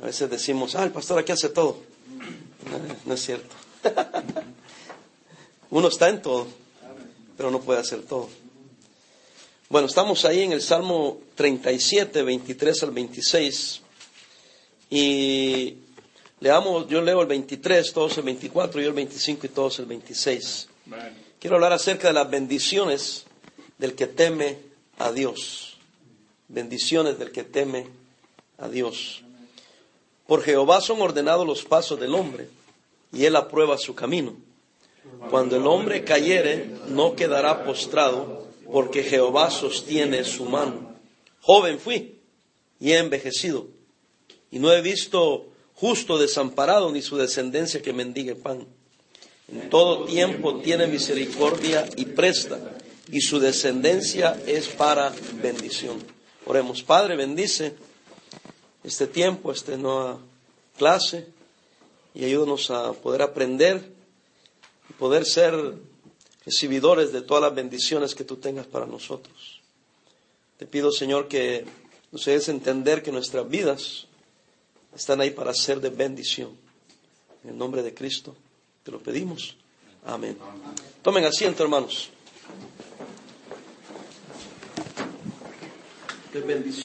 A 0.00 0.06
veces 0.06 0.30
decimos, 0.30 0.76
ah, 0.76 0.84
el 0.84 0.92
pastor 0.92 1.18
aquí 1.18 1.32
hace 1.32 1.48
todo. 1.48 1.78
No, 2.70 2.94
no 3.04 3.14
es 3.14 3.20
cierto. 3.20 3.54
Uno 5.70 5.88
está 5.88 6.08
en 6.08 6.22
todo, 6.22 6.46
pero 7.36 7.50
no 7.50 7.60
puede 7.60 7.80
hacer 7.80 8.02
todo. 8.02 8.28
Bueno, 9.68 9.88
estamos 9.88 10.24
ahí 10.24 10.42
en 10.42 10.52
el 10.52 10.62
Salmo 10.62 11.18
37, 11.34 12.22
23 12.22 12.82
al 12.84 12.90
26. 12.92 13.80
Y 14.90 15.74
leamos, 16.38 16.88
yo 16.88 17.02
leo 17.02 17.20
el 17.20 17.26
23, 17.26 17.92
todos 17.92 18.16
el 18.18 18.24
24, 18.24 18.80
yo 18.80 18.88
el 18.88 18.94
25 18.94 19.46
y 19.46 19.48
todos 19.48 19.78
el 19.80 19.86
26. 19.86 20.68
Quiero 21.40 21.56
hablar 21.56 21.72
acerca 21.72 22.08
de 22.08 22.14
las 22.14 22.30
bendiciones 22.30 23.24
del 23.78 23.94
que 23.94 24.06
teme 24.06 24.69
a 25.00 25.12
Dios. 25.12 25.76
Bendiciones 26.48 27.18
del 27.18 27.32
que 27.32 27.42
teme 27.42 27.86
a 28.58 28.68
Dios. 28.68 29.22
Por 30.26 30.42
Jehová 30.42 30.80
son 30.80 31.00
ordenados 31.00 31.46
los 31.46 31.64
pasos 31.64 31.98
del 31.98 32.14
hombre, 32.14 32.48
y 33.12 33.24
él 33.24 33.34
aprueba 33.34 33.78
su 33.78 33.94
camino. 33.94 34.36
Cuando 35.30 35.56
el 35.56 35.66
hombre 35.66 36.04
cayere, 36.04 36.70
no 36.88 37.16
quedará 37.16 37.64
postrado, 37.64 38.46
porque 38.70 39.02
Jehová 39.02 39.50
sostiene 39.50 40.22
su 40.22 40.44
mano. 40.44 40.94
Joven 41.40 41.80
fui, 41.80 42.18
y 42.78 42.92
he 42.92 42.98
envejecido, 42.98 43.66
y 44.50 44.58
no 44.58 44.70
he 44.70 44.82
visto 44.82 45.46
justo 45.74 46.18
desamparado, 46.18 46.92
ni 46.92 47.00
su 47.00 47.16
descendencia 47.16 47.80
que 47.80 47.94
mendigue 47.94 48.34
pan. 48.34 48.66
En 49.50 49.70
todo 49.70 50.04
tiempo 50.04 50.60
tiene 50.60 50.86
misericordia 50.86 51.88
y 51.96 52.04
presta, 52.04 52.60
y 53.12 53.20
su 53.20 53.40
descendencia 53.40 54.40
es 54.46 54.68
para 54.68 55.12
bendición. 55.42 55.98
Oremos, 56.46 56.82
Padre, 56.82 57.16
bendice 57.16 57.74
este 58.84 59.06
tiempo, 59.06 59.52
esta 59.52 59.76
nueva 59.76 60.18
clase 60.76 61.26
y 62.14 62.24
ayúdanos 62.24 62.70
a 62.70 62.92
poder 62.92 63.22
aprender 63.22 63.92
y 64.88 64.92
poder 64.94 65.24
ser 65.24 65.54
recibidores 66.44 67.12
de 67.12 67.22
todas 67.22 67.42
las 67.42 67.54
bendiciones 67.54 68.14
que 68.14 68.24
tú 68.24 68.36
tengas 68.36 68.66
para 68.66 68.86
nosotros. 68.86 69.60
Te 70.58 70.66
pido, 70.66 70.92
Señor, 70.92 71.28
que 71.28 71.64
nos 72.12 72.26
a 72.26 72.32
entender 72.32 73.02
que 73.02 73.12
nuestras 73.12 73.48
vidas 73.48 74.06
están 74.94 75.20
ahí 75.20 75.30
para 75.30 75.54
ser 75.54 75.80
de 75.80 75.90
bendición. 75.90 76.56
En 77.44 77.50
el 77.50 77.58
nombre 77.58 77.82
de 77.82 77.94
Cristo 77.94 78.36
te 78.82 78.90
lo 78.90 78.98
pedimos. 78.98 79.56
Amén. 80.04 80.36
Tomen 81.02 81.24
asiento, 81.24 81.62
hermanos. 81.62 82.10
De 86.32 86.40
bendición. 86.42 86.70